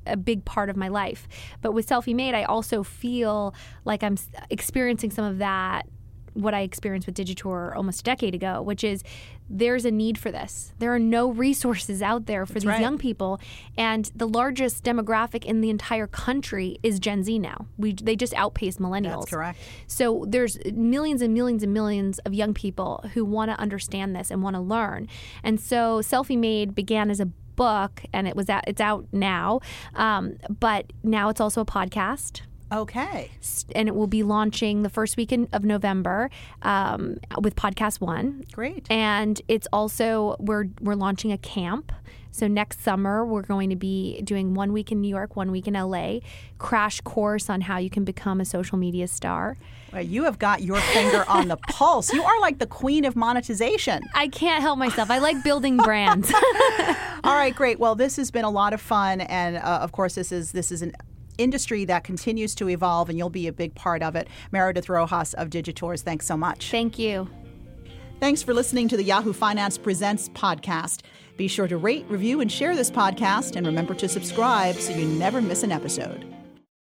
a 0.05 0.17
big 0.17 0.43
part 0.45 0.69
of 0.69 0.75
my 0.75 0.87
life. 0.87 1.27
But 1.61 1.73
with 1.73 1.87
selfie 1.87 2.15
made 2.15 2.33
i 2.33 2.43
also 2.43 2.83
feel 2.83 3.53
like 3.85 4.03
i'm 4.03 4.17
experiencing 4.49 5.11
some 5.11 5.25
of 5.25 5.37
that 5.37 5.87
what 6.33 6.53
I 6.53 6.61
experienced 6.61 7.05
with 7.05 7.15
Digitour 7.15 7.75
almost 7.75 8.01
a 8.01 8.03
decade 8.03 8.33
ago, 8.35 8.61
which 8.61 8.83
is 8.83 9.03
there's 9.49 9.83
a 9.83 9.91
need 9.91 10.17
for 10.17 10.31
this. 10.31 10.73
There 10.79 10.93
are 10.93 10.99
no 10.99 11.29
resources 11.29 12.01
out 12.01 12.25
there 12.25 12.45
for 12.45 12.53
That's 12.53 12.63
these 12.63 12.69
right. 12.69 12.81
young 12.81 12.97
people, 12.97 13.39
and 13.77 14.09
the 14.15 14.27
largest 14.27 14.83
demographic 14.83 15.43
in 15.43 15.61
the 15.61 15.69
entire 15.69 16.07
country 16.07 16.77
is 16.83 16.99
Gen 16.99 17.23
Z 17.23 17.37
now. 17.39 17.65
We 17.77 17.93
they 17.93 18.15
just 18.15 18.33
outpace 18.35 18.77
millennials. 18.77 19.21
That's 19.21 19.31
correct. 19.31 19.59
So 19.87 20.25
there's 20.27 20.57
millions 20.73 21.21
and 21.21 21.33
millions 21.33 21.63
and 21.63 21.73
millions 21.73 22.19
of 22.19 22.33
young 22.33 22.53
people 22.53 23.03
who 23.13 23.25
want 23.25 23.51
to 23.51 23.59
understand 23.59 24.15
this 24.15 24.31
and 24.31 24.41
want 24.41 24.55
to 24.55 24.61
learn. 24.61 25.07
And 25.43 25.59
so 25.59 25.99
Selfie 25.99 26.37
Made 26.37 26.73
began 26.73 27.09
as 27.11 27.19
a 27.19 27.25
book, 27.25 28.03
and 28.13 28.27
it 28.27 28.35
was 28.35 28.49
at, 28.49 28.63
it's 28.65 28.81
out 28.81 29.05
now, 29.11 29.59
um, 29.95 30.37
but 30.59 30.91
now 31.03 31.29
it's 31.29 31.41
also 31.41 31.61
a 31.61 31.65
podcast 31.65 32.41
Okay. 32.71 33.31
and 33.75 33.87
it 33.87 33.95
will 33.95 34.07
be 34.07 34.23
launching 34.23 34.83
the 34.83 34.89
first 34.89 35.17
weekend 35.17 35.49
of 35.51 35.63
November 35.65 36.29
um, 36.61 37.17
with 37.41 37.55
Podcast 37.55 37.99
One. 37.99 38.45
Great. 38.53 38.85
And 38.89 39.41
it's 39.47 39.67
also 39.73 40.35
we're 40.39 40.65
we're 40.79 40.95
launching 40.95 41.31
a 41.31 41.37
camp. 41.37 41.91
So 42.33 42.47
next 42.47 42.81
summer 42.81 43.25
we're 43.25 43.41
going 43.41 43.71
to 43.71 43.75
be 43.75 44.21
doing 44.21 44.53
one 44.53 44.71
week 44.71 44.89
in 44.89 45.01
New 45.01 45.09
York, 45.09 45.35
one 45.35 45.51
week 45.51 45.67
in 45.67 45.73
LA, 45.73 46.19
crash 46.59 47.01
course 47.01 47.49
on 47.49 47.59
how 47.59 47.77
you 47.77 47.89
can 47.89 48.05
become 48.05 48.39
a 48.39 48.45
social 48.45 48.77
media 48.77 49.07
star. 49.09 49.57
Well, 49.91 50.01
you 50.01 50.23
have 50.23 50.39
got 50.39 50.61
your 50.63 50.79
finger 50.79 51.25
on 51.27 51.49
the 51.49 51.57
pulse. 51.69 52.13
You 52.13 52.23
are 52.23 52.39
like 52.39 52.59
the 52.59 52.67
queen 52.67 53.03
of 53.03 53.17
monetization. 53.17 54.03
I 54.13 54.29
can't 54.29 54.61
help 54.61 54.79
myself. 54.79 55.11
I 55.11 55.17
like 55.17 55.43
building 55.43 55.75
brands. 55.83 56.31
All 57.25 57.35
right, 57.35 57.53
great. 57.53 57.79
Well, 57.79 57.95
this 57.95 58.15
has 58.15 58.31
been 58.31 58.45
a 58.45 58.49
lot 58.49 58.71
of 58.71 58.79
fun, 58.79 59.19
and 59.19 59.57
uh, 59.57 59.79
of 59.81 59.91
course, 59.91 60.15
this 60.15 60.31
is 60.31 60.53
this 60.53 60.71
is 60.71 60.81
an 60.81 60.93
industry 61.41 61.85
that 61.85 62.03
continues 62.03 62.55
to 62.55 62.69
evolve, 62.69 63.09
and 63.09 63.17
you'll 63.17 63.29
be 63.29 63.47
a 63.47 63.53
big 63.53 63.75
part 63.75 64.03
of 64.03 64.15
it. 64.15 64.27
Meredith 64.51 64.89
Rojas 64.89 65.33
of 65.33 65.49
Digitours, 65.49 66.01
thanks 66.01 66.25
so 66.25 66.37
much. 66.37 66.71
Thank 66.71 66.97
you. 66.97 67.29
Thanks 68.19 68.43
for 68.43 68.53
listening 68.53 68.87
to 68.89 68.97
the 68.97 69.03
Yahoo 69.03 69.33
Finance 69.33 69.77
Presents 69.77 70.29
podcast. 70.29 71.01
Be 71.37 71.47
sure 71.47 71.67
to 71.67 71.77
rate, 71.77 72.05
review, 72.07 72.41
and 72.41 72.51
share 72.51 72.75
this 72.75 72.91
podcast, 72.91 73.55
and 73.55 73.65
remember 73.65 73.95
to 73.95 74.07
subscribe 74.07 74.75
so 74.75 74.93
you 74.93 75.07
never 75.07 75.41
miss 75.41 75.63
an 75.63 75.71
episode. 75.71 76.40